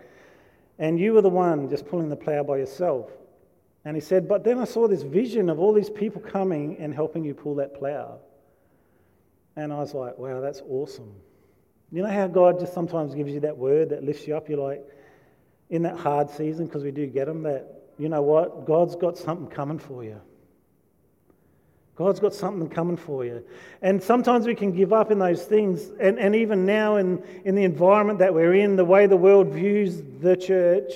And 0.78 0.98
you 0.98 1.12
were 1.12 1.22
the 1.22 1.30
one 1.30 1.68
just 1.68 1.86
pulling 1.86 2.08
the 2.08 2.16
plough 2.16 2.44
by 2.44 2.58
yourself. 2.58 3.10
And 3.84 3.96
he 3.96 4.00
said, 4.00 4.28
But 4.28 4.44
then 4.44 4.58
I 4.58 4.64
saw 4.64 4.86
this 4.86 5.02
vision 5.02 5.48
of 5.50 5.58
all 5.58 5.72
these 5.72 5.90
people 5.90 6.20
coming 6.20 6.76
and 6.78 6.94
helping 6.94 7.24
you 7.24 7.34
pull 7.34 7.56
that 7.56 7.74
plough. 7.74 8.18
And 9.56 9.72
I 9.72 9.76
was 9.76 9.94
like, 9.94 10.16
Wow, 10.18 10.40
that's 10.40 10.62
awesome. 10.68 11.12
You 11.90 12.02
know 12.02 12.10
how 12.10 12.26
God 12.26 12.58
just 12.58 12.72
sometimes 12.72 13.14
gives 13.14 13.32
you 13.32 13.40
that 13.40 13.56
word 13.56 13.90
that 13.90 14.02
lifts 14.02 14.26
you 14.26 14.36
up? 14.36 14.48
You're 14.48 14.58
like, 14.58 14.82
in 15.68 15.82
that 15.82 15.98
hard 15.98 16.30
season, 16.30 16.66
because 16.66 16.82
we 16.84 16.90
do 16.90 17.06
get 17.06 17.26
them, 17.26 17.42
that, 17.42 17.82
you 17.98 18.08
know 18.08 18.22
what? 18.22 18.66
God's 18.66 18.94
got 18.94 19.18
something 19.18 19.46
coming 19.46 19.78
for 19.78 20.04
you. 20.04 20.20
God's 21.94 22.20
got 22.20 22.32
something 22.32 22.68
coming 22.68 22.96
for 22.96 23.24
you. 23.24 23.44
And 23.82 24.02
sometimes 24.02 24.46
we 24.46 24.54
can 24.54 24.72
give 24.72 24.92
up 24.92 25.10
in 25.10 25.18
those 25.18 25.44
things. 25.44 25.90
And, 26.00 26.18
and 26.18 26.34
even 26.34 26.64
now, 26.64 26.96
in, 26.96 27.22
in 27.44 27.54
the 27.54 27.64
environment 27.64 28.18
that 28.20 28.32
we're 28.32 28.54
in, 28.54 28.76
the 28.76 28.84
way 28.84 29.06
the 29.06 29.16
world 29.16 29.48
views 29.48 30.02
the 30.20 30.36
church, 30.36 30.92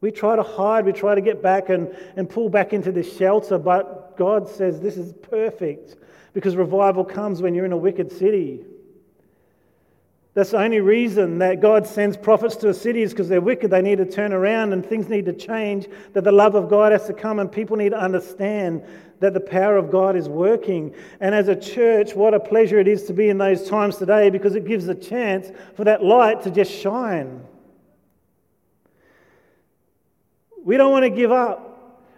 we 0.00 0.10
try 0.10 0.36
to 0.36 0.42
hide, 0.42 0.84
we 0.84 0.92
try 0.92 1.14
to 1.14 1.20
get 1.20 1.42
back 1.42 1.70
and, 1.70 1.94
and 2.14 2.28
pull 2.28 2.48
back 2.48 2.72
into 2.72 2.92
this 2.92 3.16
shelter. 3.16 3.58
But 3.58 4.16
God 4.16 4.48
says 4.48 4.80
this 4.80 4.96
is 4.96 5.12
perfect 5.12 5.96
because 6.34 6.56
revival 6.56 7.04
comes 7.04 7.42
when 7.42 7.54
you're 7.54 7.64
in 7.64 7.72
a 7.72 7.76
wicked 7.76 8.12
city. 8.12 8.64
That's 10.34 10.50
the 10.50 10.58
only 10.58 10.80
reason 10.80 11.38
that 11.38 11.60
God 11.60 11.86
sends 11.86 12.16
prophets 12.16 12.56
to 12.56 12.68
a 12.68 12.74
city 12.74 13.02
is 13.02 13.12
because 13.12 13.28
they're 13.28 13.40
wicked. 13.40 13.70
They 13.70 13.82
need 13.82 13.98
to 13.98 14.04
turn 14.04 14.32
around 14.32 14.72
and 14.72 14.84
things 14.84 15.08
need 15.08 15.26
to 15.26 15.32
change. 15.32 15.86
That 16.12 16.24
the 16.24 16.32
love 16.32 16.56
of 16.56 16.68
God 16.68 16.90
has 16.90 17.06
to 17.06 17.12
come 17.12 17.38
and 17.38 17.50
people 17.50 17.76
need 17.76 17.90
to 17.90 17.98
understand 17.98 18.82
that 19.20 19.32
the 19.32 19.40
power 19.40 19.76
of 19.76 19.92
God 19.92 20.16
is 20.16 20.28
working. 20.28 20.92
And 21.20 21.36
as 21.36 21.46
a 21.46 21.54
church, 21.54 22.16
what 22.16 22.34
a 22.34 22.40
pleasure 22.40 22.80
it 22.80 22.88
is 22.88 23.04
to 23.04 23.12
be 23.12 23.28
in 23.28 23.38
those 23.38 23.68
times 23.68 23.96
today 23.96 24.28
because 24.28 24.56
it 24.56 24.66
gives 24.66 24.88
a 24.88 24.94
chance 24.94 25.52
for 25.76 25.84
that 25.84 26.02
light 26.02 26.42
to 26.42 26.50
just 26.50 26.72
shine. 26.72 27.40
We 30.64 30.76
don't 30.76 30.90
want 30.90 31.04
to 31.04 31.10
give 31.10 31.30
up. 31.30 31.70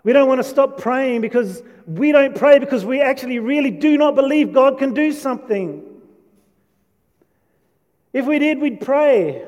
We 0.04 0.14
don't 0.14 0.28
want 0.28 0.38
to 0.38 0.48
stop 0.48 0.80
praying 0.80 1.20
because 1.20 1.62
we 1.86 2.12
don't 2.12 2.34
pray 2.34 2.60
because 2.60 2.84
we 2.86 3.02
actually 3.02 3.40
really 3.40 3.70
do 3.70 3.98
not 3.98 4.14
believe 4.14 4.54
God 4.54 4.78
can 4.78 4.94
do 4.94 5.12
something. 5.12 5.95
If 8.16 8.24
we 8.24 8.38
did, 8.38 8.60
we'd 8.60 8.80
pray. 8.80 9.44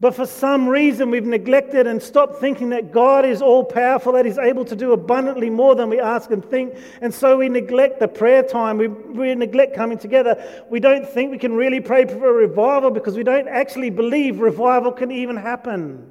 But 0.00 0.16
for 0.16 0.26
some 0.26 0.68
reason, 0.68 1.08
we've 1.08 1.24
neglected 1.24 1.86
and 1.86 2.02
stopped 2.02 2.40
thinking 2.40 2.70
that 2.70 2.90
God 2.90 3.24
is 3.24 3.40
all 3.40 3.62
powerful, 3.62 4.14
that 4.14 4.24
He's 4.24 4.38
able 4.38 4.64
to 4.64 4.74
do 4.74 4.90
abundantly 4.90 5.50
more 5.50 5.76
than 5.76 5.88
we 5.88 6.00
ask 6.00 6.32
and 6.32 6.44
think. 6.44 6.74
And 7.00 7.14
so 7.14 7.36
we 7.36 7.48
neglect 7.48 8.00
the 8.00 8.08
prayer 8.08 8.42
time. 8.42 8.76
We, 8.76 8.88
we 8.88 9.32
neglect 9.36 9.76
coming 9.76 9.98
together. 9.98 10.64
We 10.68 10.80
don't 10.80 11.08
think 11.08 11.30
we 11.30 11.38
can 11.38 11.54
really 11.54 11.80
pray 11.80 12.06
for 12.06 12.32
revival 12.32 12.90
because 12.90 13.14
we 13.14 13.22
don't 13.22 13.46
actually 13.46 13.90
believe 13.90 14.40
revival 14.40 14.90
can 14.90 15.12
even 15.12 15.36
happen. 15.36 16.07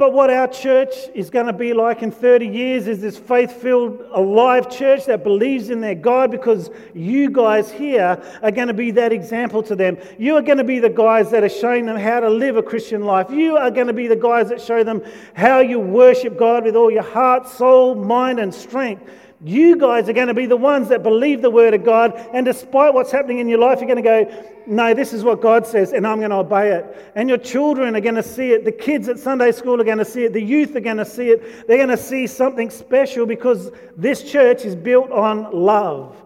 But 0.00 0.14
what 0.14 0.30
our 0.30 0.48
church 0.48 0.94
is 1.12 1.28
going 1.28 1.44
to 1.44 1.52
be 1.52 1.74
like 1.74 2.02
in 2.02 2.10
30 2.10 2.46
years 2.46 2.88
is 2.88 3.02
this 3.02 3.18
faith 3.18 3.52
filled, 3.52 4.02
alive 4.14 4.70
church 4.70 5.04
that 5.04 5.22
believes 5.22 5.68
in 5.68 5.82
their 5.82 5.94
God 5.94 6.30
because 6.30 6.70
you 6.94 7.28
guys 7.28 7.70
here 7.70 8.18
are 8.42 8.50
going 8.50 8.68
to 8.68 8.72
be 8.72 8.92
that 8.92 9.12
example 9.12 9.62
to 9.64 9.76
them. 9.76 9.98
You 10.18 10.36
are 10.36 10.42
going 10.42 10.56
to 10.56 10.64
be 10.64 10.78
the 10.78 10.88
guys 10.88 11.30
that 11.32 11.44
are 11.44 11.50
showing 11.50 11.84
them 11.84 11.98
how 11.98 12.20
to 12.20 12.30
live 12.30 12.56
a 12.56 12.62
Christian 12.62 13.04
life. 13.04 13.30
You 13.30 13.58
are 13.58 13.70
going 13.70 13.88
to 13.88 13.92
be 13.92 14.06
the 14.06 14.16
guys 14.16 14.48
that 14.48 14.62
show 14.62 14.82
them 14.82 15.02
how 15.34 15.60
you 15.60 15.78
worship 15.78 16.38
God 16.38 16.64
with 16.64 16.76
all 16.76 16.90
your 16.90 17.02
heart, 17.02 17.46
soul, 17.46 17.94
mind, 17.94 18.40
and 18.40 18.54
strength. 18.54 19.06
You 19.42 19.76
guys 19.76 20.06
are 20.08 20.12
going 20.12 20.28
to 20.28 20.34
be 20.34 20.44
the 20.44 20.56
ones 20.56 20.88
that 20.90 21.02
believe 21.02 21.40
the 21.40 21.50
word 21.50 21.72
of 21.72 21.82
God, 21.82 22.14
and 22.34 22.44
despite 22.44 22.92
what's 22.92 23.10
happening 23.10 23.38
in 23.38 23.48
your 23.48 23.58
life, 23.58 23.78
you're 23.80 23.86
going 23.86 23.96
to 23.96 24.02
go, 24.02 24.62
No, 24.66 24.92
this 24.92 25.14
is 25.14 25.24
what 25.24 25.40
God 25.40 25.66
says, 25.66 25.92
and 25.92 26.06
I'm 26.06 26.18
going 26.18 26.30
to 26.30 26.36
obey 26.36 26.72
it. 26.72 27.12
And 27.14 27.26
your 27.26 27.38
children 27.38 27.96
are 27.96 28.00
going 28.00 28.16
to 28.16 28.22
see 28.22 28.52
it. 28.52 28.66
The 28.66 28.72
kids 28.72 29.08
at 29.08 29.18
Sunday 29.18 29.52
school 29.52 29.80
are 29.80 29.84
going 29.84 29.98
to 29.98 30.04
see 30.04 30.24
it. 30.24 30.34
The 30.34 30.42
youth 30.42 30.76
are 30.76 30.80
going 30.80 30.98
to 30.98 31.06
see 31.06 31.30
it. 31.30 31.66
They're 31.66 31.78
going 31.78 31.88
to 31.88 31.96
see 31.96 32.26
something 32.26 32.68
special 32.68 33.24
because 33.24 33.70
this 33.96 34.30
church 34.30 34.66
is 34.66 34.76
built 34.76 35.10
on 35.10 35.50
love. 35.52 36.22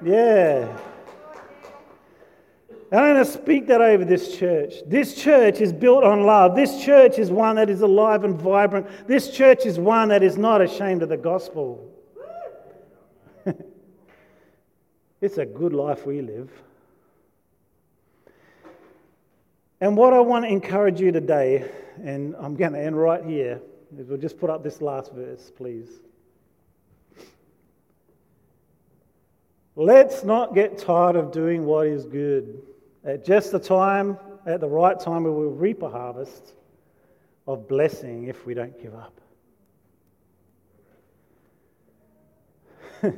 Yeah. 0.00 0.78
And 2.90 3.00
I'm 3.00 3.14
going 3.14 3.24
to 3.24 3.30
speak 3.30 3.66
that 3.66 3.82
over 3.82 4.04
this 4.04 4.36
church. 4.38 4.76
This 4.86 5.14
church 5.14 5.60
is 5.60 5.74
built 5.74 6.04
on 6.04 6.24
love. 6.24 6.56
This 6.56 6.82
church 6.82 7.18
is 7.18 7.30
one 7.30 7.56
that 7.56 7.68
is 7.68 7.82
alive 7.82 8.24
and 8.24 8.40
vibrant. 8.40 8.86
This 9.06 9.30
church 9.30 9.66
is 9.66 9.78
one 9.78 10.08
that 10.08 10.22
is 10.22 10.38
not 10.38 10.62
ashamed 10.62 11.02
of 11.02 11.10
the 11.10 11.16
gospel. 11.18 11.92
it's 15.20 15.36
a 15.36 15.44
good 15.44 15.74
life 15.74 16.06
we 16.06 16.22
live. 16.22 16.50
And 19.82 19.94
what 19.94 20.14
I 20.14 20.20
want 20.20 20.46
to 20.46 20.50
encourage 20.50 20.98
you 20.98 21.12
today, 21.12 21.70
and 22.02 22.34
I'm 22.36 22.56
going 22.56 22.72
to 22.72 22.80
end 22.80 22.98
right 22.98 23.22
here, 23.22 23.60
is 23.98 24.08
we'll 24.08 24.18
just 24.18 24.38
put 24.38 24.48
up 24.48 24.62
this 24.62 24.80
last 24.80 25.12
verse, 25.12 25.52
please. 25.54 25.90
Let's 29.76 30.24
not 30.24 30.54
get 30.54 30.78
tired 30.78 31.16
of 31.16 31.32
doing 31.32 31.66
what 31.66 31.86
is 31.86 32.06
good. 32.06 32.62
At 33.08 33.24
just 33.24 33.52
the 33.52 33.58
time, 33.58 34.18
at 34.44 34.60
the 34.60 34.68
right 34.68 35.00
time, 35.00 35.24
we 35.24 35.30
will 35.30 35.50
reap 35.50 35.80
a 35.80 35.88
harvest 35.88 36.52
of 37.46 37.66
blessing 37.66 38.24
if 38.24 38.44
we 38.44 38.52
don't 38.52 38.78
give 38.82 38.94
up. 38.94 39.18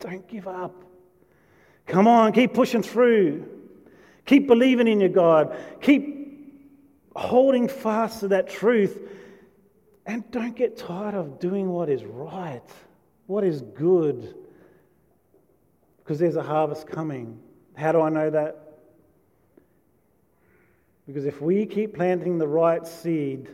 don't 0.00 0.28
give 0.28 0.46
up. 0.46 0.84
Come 1.86 2.06
on, 2.06 2.32
keep 2.32 2.52
pushing 2.52 2.82
through. 2.82 3.48
Keep 4.26 4.48
believing 4.48 4.86
in 4.86 5.00
your 5.00 5.08
God. 5.08 5.56
Keep 5.80 6.60
holding 7.16 7.68
fast 7.68 8.20
to 8.20 8.28
that 8.28 8.50
truth. 8.50 9.00
And 10.04 10.30
don't 10.30 10.54
get 10.54 10.76
tired 10.76 11.14
of 11.14 11.40
doing 11.40 11.70
what 11.70 11.88
is 11.88 12.04
right, 12.04 12.60
what 13.28 13.44
is 13.44 13.62
good, 13.62 14.34
because 16.00 16.18
there's 16.18 16.36
a 16.36 16.42
harvest 16.42 16.86
coming. 16.86 17.40
How 17.78 17.92
do 17.92 18.02
I 18.02 18.10
know 18.10 18.28
that? 18.28 18.61
Because 21.06 21.24
if 21.24 21.40
we 21.40 21.66
keep 21.66 21.94
planting 21.94 22.38
the 22.38 22.46
right 22.46 22.86
seed, 22.86 23.48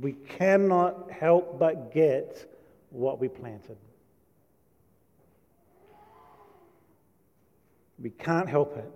we 0.00 0.12
cannot 0.12 1.10
help 1.10 1.58
but 1.58 1.92
get 1.92 2.52
what 2.90 3.20
we 3.20 3.28
planted. 3.28 3.76
We 8.02 8.10
can't 8.10 8.48
help 8.48 8.76
it. 8.76 8.90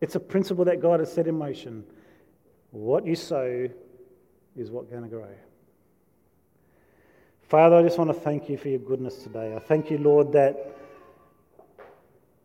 It's 0.00 0.14
a 0.14 0.20
principle 0.20 0.64
that 0.64 0.80
God 0.80 1.00
has 1.00 1.12
set 1.12 1.26
in 1.26 1.38
motion. 1.38 1.84
What 2.70 3.06
you 3.06 3.14
sow 3.14 3.68
is 4.56 4.70
what's 4.70 4.90
going 4.90 5.02
to 5.02 5.08
grow. 5.08 5.28
Father, 7.42 7.76
I 7.76 7.82
just 7.82 7.98
want 7.98 8.10
to 8.10 8.14
thank 8.14 8.48
you 8.48 8.56
for 8.56 8.68
your 8.68 8.78
goodness 8.78 9.22
today. 9.22 9.54
I 9.54 9.58
thank 9.58 9.90
you, 9.90 9.98
Lord, 9.98 10.32
that 10.32 10.76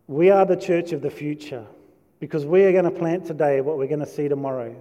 we 0.08 0.30
are 0.30 0.46
the 0.46 0.58
church 0.58 0.92
of 0.92 1.02
the 1.02 1.10
future 1.10 1.66
because 2.20 2.46
we 2.46 2.64
are 2.64 2.72
going 2.72 2.86
to 2.86 2.92
plant 2.92 3.26
today 3.26 3.62
what 3.62 3.78
we're 3.78 3.88
going 3.88 4.00
to 4.00 4.06
see 4.06 4.28
tomorrow. 4.28 4.76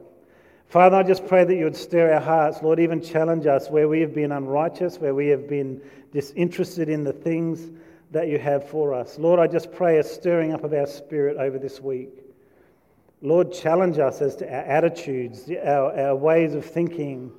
Father, 0.69 0.97
I 0.97 1.03
just 1.03 1.27
pray 1.27 1.45
that 1.45 1.55
you 1.55 1.65
would 1.65 1.77
stir 1.77 2.13
our 2.13 2.21
hearts, 2.21 2.63
Lord, 2.63 2.79
even 2.79 3.01
challenge 3.01 3.47
us 3.47 3.71
where 3.71 3.89
we 3.89 4.01
have 4.01 4.15
been 4.15 4.33
unrighteous, 4.33 4.99
where 4.99 5.15
we 5.15 5.29
have 5.29 5.49
been 5.49 5.81
disinterested 6.13 6.89
in 6.89 7.05
the 7.05 7.13
things 7.13 7.71
that 8.11 8.29
you 8.29 8.39
have 8.39 8.69
for 8.69 8.93
us. 8.93 9.19
Lord, 9.19 9.41
I 9.41 9.47
just 9.47 9.73
pray 9.73 9.99
a 9.99 10.05
stirring 10.05 10.53
up 10.53 10.65
of 10.65 10.73
our 10.73 10.87
spirit 10.87 11.37
over 11.37 11.59
this 11.59 11.81
week. 11.81 12.11
Lord, 13.23 13.53
challenge 13.53 13.99
us 13.99 14.21
as 14.21 14.37
to 14.37 14.47
our 14.47 14.63
attitudes, 14.63 15.51
our, 15.51 15.99
our 15.99 16.17
ways 16.17 16.55
of 16.55 16.65
thinking, 16.65 17.33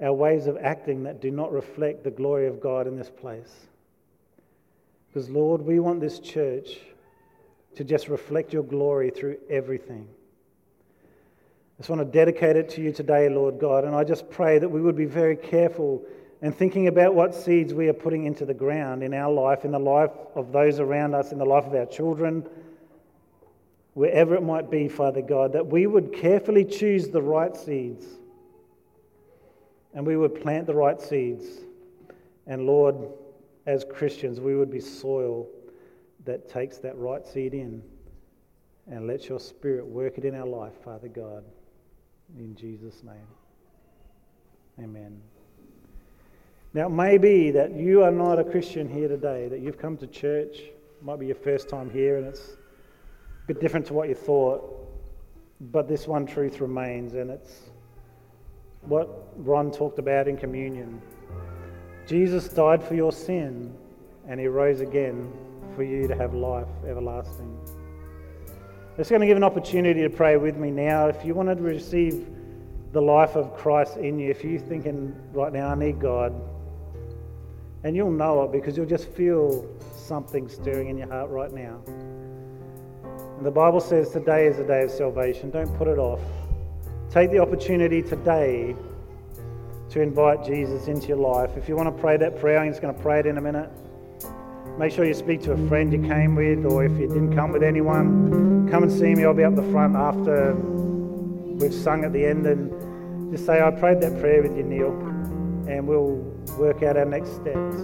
our 0.00 0.12
ways 0.12 0.46
of 0.46 0.56
acting 0.58 1.02
that 1.04 1.20
do 1.20 1.30
not 1.30 1.52
reflect 1.52 2.04
the 2.04 2.10
glory 2.10 2.46
of 2.46 2.60
God 2.60 2.86
in 2.86 2.96
this 2.96 3.10
place. 3.10 3.66
Because, 5.08 5.30
Lord, 5.30 5.62
we 5.62 5.80
want 5.80 6.00
this 6.00 6.18
church 6.18 6.78
to 7.76 7.84
just 7.84 8.08
reflect 8.08 8.52
your 8.52 8.62
glory 8.62 9.10
through 9.10 9.36
everything. 9.48 10.08
I 10.98 11.78
just 11.78 11.90
want 11.90 12.00
to 12.00 12.06
dedicate 12.06 12.56
it 12.56 12.70
to 12.70 12.80
you 12.80 12.90
today, 12.90 13.28
Lord 13.28 13.58
God, 13.60 13.84
and 13.84 13.94
I 13.94 14.02
just 14.02 14.30
pray 14.30 14.58
that 14.58 14.68
we 14.68 14.80
would 14.80 14.96
be 14.96 15.04
very 15.04 15.36
careful 15.36 16.02
and 16.40 16.54
thinking 16.54 16.88
about 16.88 17.14
what 17.14 17.34
seeds 17.34 17.74
we 17.74 17.88
are 17.88 17.94
putting 17.94 18.24
into 18.24 18.46
the 18.46 18.54
ground 18.54 19.02
in 19.02 19.12
our 19.12 19.30
life, 19.30 19.64
in 19.64 19.72
the 19.72 19.78
life 19.78 20.10
of 20.34 20.52
those 20.52 20.80
around 20.80 21.14
us, 21.14 21.32
in 21.32 21.38
the 21.38 21.44
life 21.44 21.64
of 21.64 21.74
our 21.74 21.86
children, 21.86 22.46
wherever 23.92 24.34
it 24.34 24.42
might 24.42 24.70
be, 24.70 24.88
Father 24.88 25.22
God, 25.22 25.52
that 25.52 25.66
we 25.66 25.86
would 25.86 26.14
carefully 26.14 26.64
choose 26.64 27.08
the 27.08 27.22
right 27.22 27.56
seeds 27.56 28.06
and 29.94 30.06
we 30.06 30.16
would 30.16 30.40
plant 30.42 30.66
the 30.66 30.74
right 30.74 31.00
seeds. 31.00 31.44
And 32.46 32.66
Lord, 32.66 32.96
as 33.66 33.84
Christians, 33.90 34.40
we 34.40 34.54
would 34.54 34.70
be 34.70 34.80
soil 34.80 35.46
that 36.26 36.48
takes 36.48 36.78
that 36.78 36.96
right 36.98 37.26
seed 37.26 37.54
in 37.54 37.82
and 38.90 39.06
lets 39.06 39.28
your 39.28 39.40
spirit 39.40 39.86
work 39.86 40.18
it 40.18 40.24
in 40.24 40.34
our 40.34 40.46
life, 40.46 40.74
Father 40.84 41.08
God. 41.08 41.44
In 42.38 42.54
Jesus' 42.54 43.02
name. 43.02 43.26
Amen. 44.78 45.20
Now, 46.74 46.86
it 46.86 46.90
may 46.90 47.16
be 47.16 47.50
that 47.52 47.74
you 47.74 48.02
are 48.02 48.10
not 48.10 48.38
a 48.38 48.44
Christian 48.44 48.88
here 48.88 49.08
today, 49.08 49.48
that 49.48 49.60
you've 49.60 49.78
come 49.78 49.96
to 49.98 50.06
church, 50.06 50.58
it 50.58 51.02
might 51.02 51.18
be 51.18 51.26
your 51.26 51.36
first 51.36 51.68
time 51.68 51.88
here, 51.88 52.18
and 52.18 52.26
it's 52.26 52.56
a 53.44 53.46
bit 53.46 53.60
different 53.60 53.86
to 53.86 53.94
what 53.94 54.08
you 54.08 54.14
thought, 54.14 54.62
but 55.72 55.88
this 55.88 56.06
one 56.06 56.26
truth 56.26 56.60
remains, 56.60 57.14
and 57.14 57.30
it's 57.30 57.70
what 58.82 59.28
Ron 59.36 59.70
talked 59.70 59.98
about 59.98 60.28
in 60.28 60.36
communion. 60.36 61.00
Jesus 62.06 62.48
died 62.48 62.84
for 62.84 62.94
your 62.94 63.12
sin, 63.12 63.74
and 64.28 64.38
he 64.38 64.46
rose 64.46 64.80
again 64.80 65.32
for 65.76 65.84
you 65.84 66.08
to 66.08 66.16
have 66.16 66.34
life 66.34 66.66
everlasting. 66.88 67.54
Just 68.96 69.10
going 69.10 69.20
to 69.20 69.26
give 69.26 69.36
an 69.36 69.44
opportunity 69.44 70.00
to 70.00 70.08
pray 70.08 70.38
with 70.38 70.56
me 70.56 70.70
now. 70.70 71.06
If 71.06 71.22
you 71.22 71.34
wanted 71.34 71.58
to 71.58 71.62
receive 71.62 72.26
the 72.92 73.02
life 73.02 73.36
of 73.36 73.54
Christ 73.54 73.98
in 73.98 74.18
you, 74.18 74.30
if 74.30 74.42
you're 74.42 74.58
thinking 74.58 75.14
right 75.32 75.52
now, 75.52 75.68
I 75.68 75.74
need 75.74 76.00
God, 76.00 76.32
and 77.84 77.94
you'll 77.94 78.10
know 78.10 78.42
it 78.44 78.52
because 78.52 78.74
you'll 78.74 78.86
just 78.86 79.08
feel 79.10 79.68
something 79.94 80.48
stirring 80.48 80.88
in 80.88 80.96
your 80.96 81.08
heart 81.08 81.28
right 81.28 81.52
now. 81.52 81.78
And 83.36 83.44
the 83.44 83.50
Bible 83.50 83.80
says 83.80 84.10
today 84.10 84.46
is 84.46 84.56
the 84.56 84.64
day 84.64 84.82
of 84.82 84.90
salvation. 84.90 85.50
Don't 85.50 85.76
put 85.76 85.88
it 85.88 85.98
off. 85.98 86.22
Take 87.10 87.30
the 87.30 87.38
opportunity 87.38 88.00
today 88.00 88.74
to 89.90 90.00
invite 90.00 90.42
Jesus 90.42 90.88
into 90.88 91.08
your 91.08 91.18
life. 91.18 91.50
If 91.58 91.68
you 91.68 91.76
want 91.76 91.94
to 91.94 92.00
pray 92.00 92.16
that 92.16 92.40
prayer, 92.40 92.60
I'm 92.60 92.70
just 92.70 92.80
going 92.80 92.94
to 92.94 93.00
pray 93.00 93.20
it 93.20 93.26
in 93.26 93.36
a 93.36 93.42
minute. 93.42 93.70
Make 94.78 94.92
sure 94.92 95.06
you 95.06 95.14
speak 95.14 95.40
to 95.44 95.52
a 95.52 95.68
friend 95.68 95.90
you 95.90 96.02
came 96.06 96.34
with, 96.34 96.66
or 96.66 96.84
if 96.84 96.92
you 96.92 97.08
didn't 97.08 97.34
come 97.34 97.50
with 97.50 97.62
anyone, 97.62 98.68
come 98.70 98.82
and 98.82 98.92
see 98.92 99.14
me. 99.14 99.24
I'll 99.24 99.32
be 99.32 99.42
up 99.42 99.56
the 99.56 99.62
front 99.72 99.96
after 99.96 100.54
we've 100.54 101.72
sung 101.72 102.04
at 102.04 102.12
the 102.12 102.26
end 102.26 102.46
and 102.46 103.32
just 103.32 103.46
say, 103.46 103.62
I 103.62 103.70
prayed 103.70 104.02
that 104.02 104.20
prayer 104.20 104.42
with 104.42 104.54
you, 104.54 104.62
Neil, 104.62 104.90
and 105.66 105.86
we'll 105.86 106.16
work 106.58 106.82
out 106.82 106.98
our 106.98 107.06
next 107.06 107.30
steps. 107.36 107.76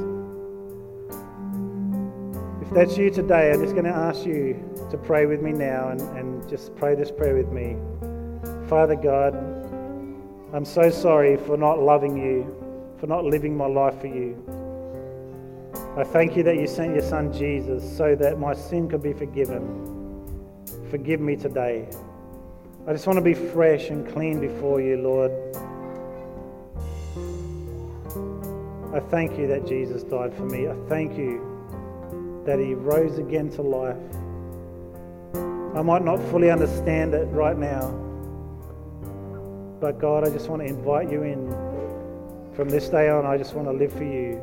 If 2.60 2.70
that's 2.74 2.98
you 2.98 3.10
today, 3.10 3.52
I'm 3.52 3.62
just 3.62 3.72
going 3.72 3.86
to 3.86 3.90
ask 3.90 4.26
you 4.26 4.62
to 4.90 4.98
pray 4.98 5.24
with 5.24 5.40
me 5.40 5.52
now 5.52 5.88
and, 5.88 6.00
and 6.18 6.46
just 6.46 6.76
pray 6.76 6.94
this 6.94 7.10
prayer 7.10 7.34
with 7.34 7.50
me. 7.50 7.78
Father 8.68 8.96
God, 8.96 9.34
I'm 10.52 10.66
so 10.66 10.90
sorry 10.90 11.38
for 11.38 11.56
not 11.56 11.78
loving 11.78 12.18
you, 12.18 12.54
for 12.98 13.06
not 13.06 13.24
living 13.24 13.56
my 13.56 13.66
life 13.66 13.98
for 13.98 14.08
you. 14.08 14.61
I 15.94 16.04
thank 16.04 16.38
you 16.38 16.42
that 16.44 16.56
you 16.56 16.66
sent 16.66 16.94
your 16.94 17.02
son 17.02 17.30
Jesus 17.34 17.84
so 17.98 18.14
that 18.14 18.38
my 18.38 18.54
sin 18.54 18.88
could 18.88 19.02
be 19.02 19.12
forgiven. 19.12 19.62
Forgive 20.90 21.20
me 21.20 21.36
today. 21.36 21.86
I 22.86 22.92
just 22.92 23.06
want 23.06 23.18
to 23.18 23.22
be 23.22 23.34
fresh 23.34 23.90
and 23.90 24.10
clean 24.10 24.40
before 24.40 24.80
you, 24.80 24.96
Lord. 24.96 25.30
I 28.94 29.00
thank 29.00 29.38
you 29.38 29.46
that 29.48 29.66
Jesus 29.66 30.02
died 30.02 30.34
for 30.34 30.44
me. 30.44 30.66
I 30.66 30.74
thank 30.88 31.18
you 31.18 32.42
that 32.46 32.58
he 32.58 32.72
rose 32.72 33.18
again 33.18 33.50
to 33.50 33.62
life. 33.62 33.96
I 35.76 35.82
might 35.82 36.04
not 36.04 36.22
fully 36.30 36.50
understand 36.50 37.12
it 37.12 37.26
right 37.26 37.58
now, 37.58 37.90
but 39.78 39.98
God, 39.98 40.26
I 40.26 40.30
just 40.30 40.48
want 40.48 40.62
to 40.62 40.68
invite 40.68 41.10
you 41.10 41.22
in. 41.22 41.50
From 42.54 42.70
this 42.70 42.88
day 42.88 43.10
on, 43.10 43.26
I 43.26 43.36
just 43.36 43.52
want 43.52 43.68
to 43.68 43.72
live 43.72 43.92
for 43.92 44.04
you. 44.04 44.42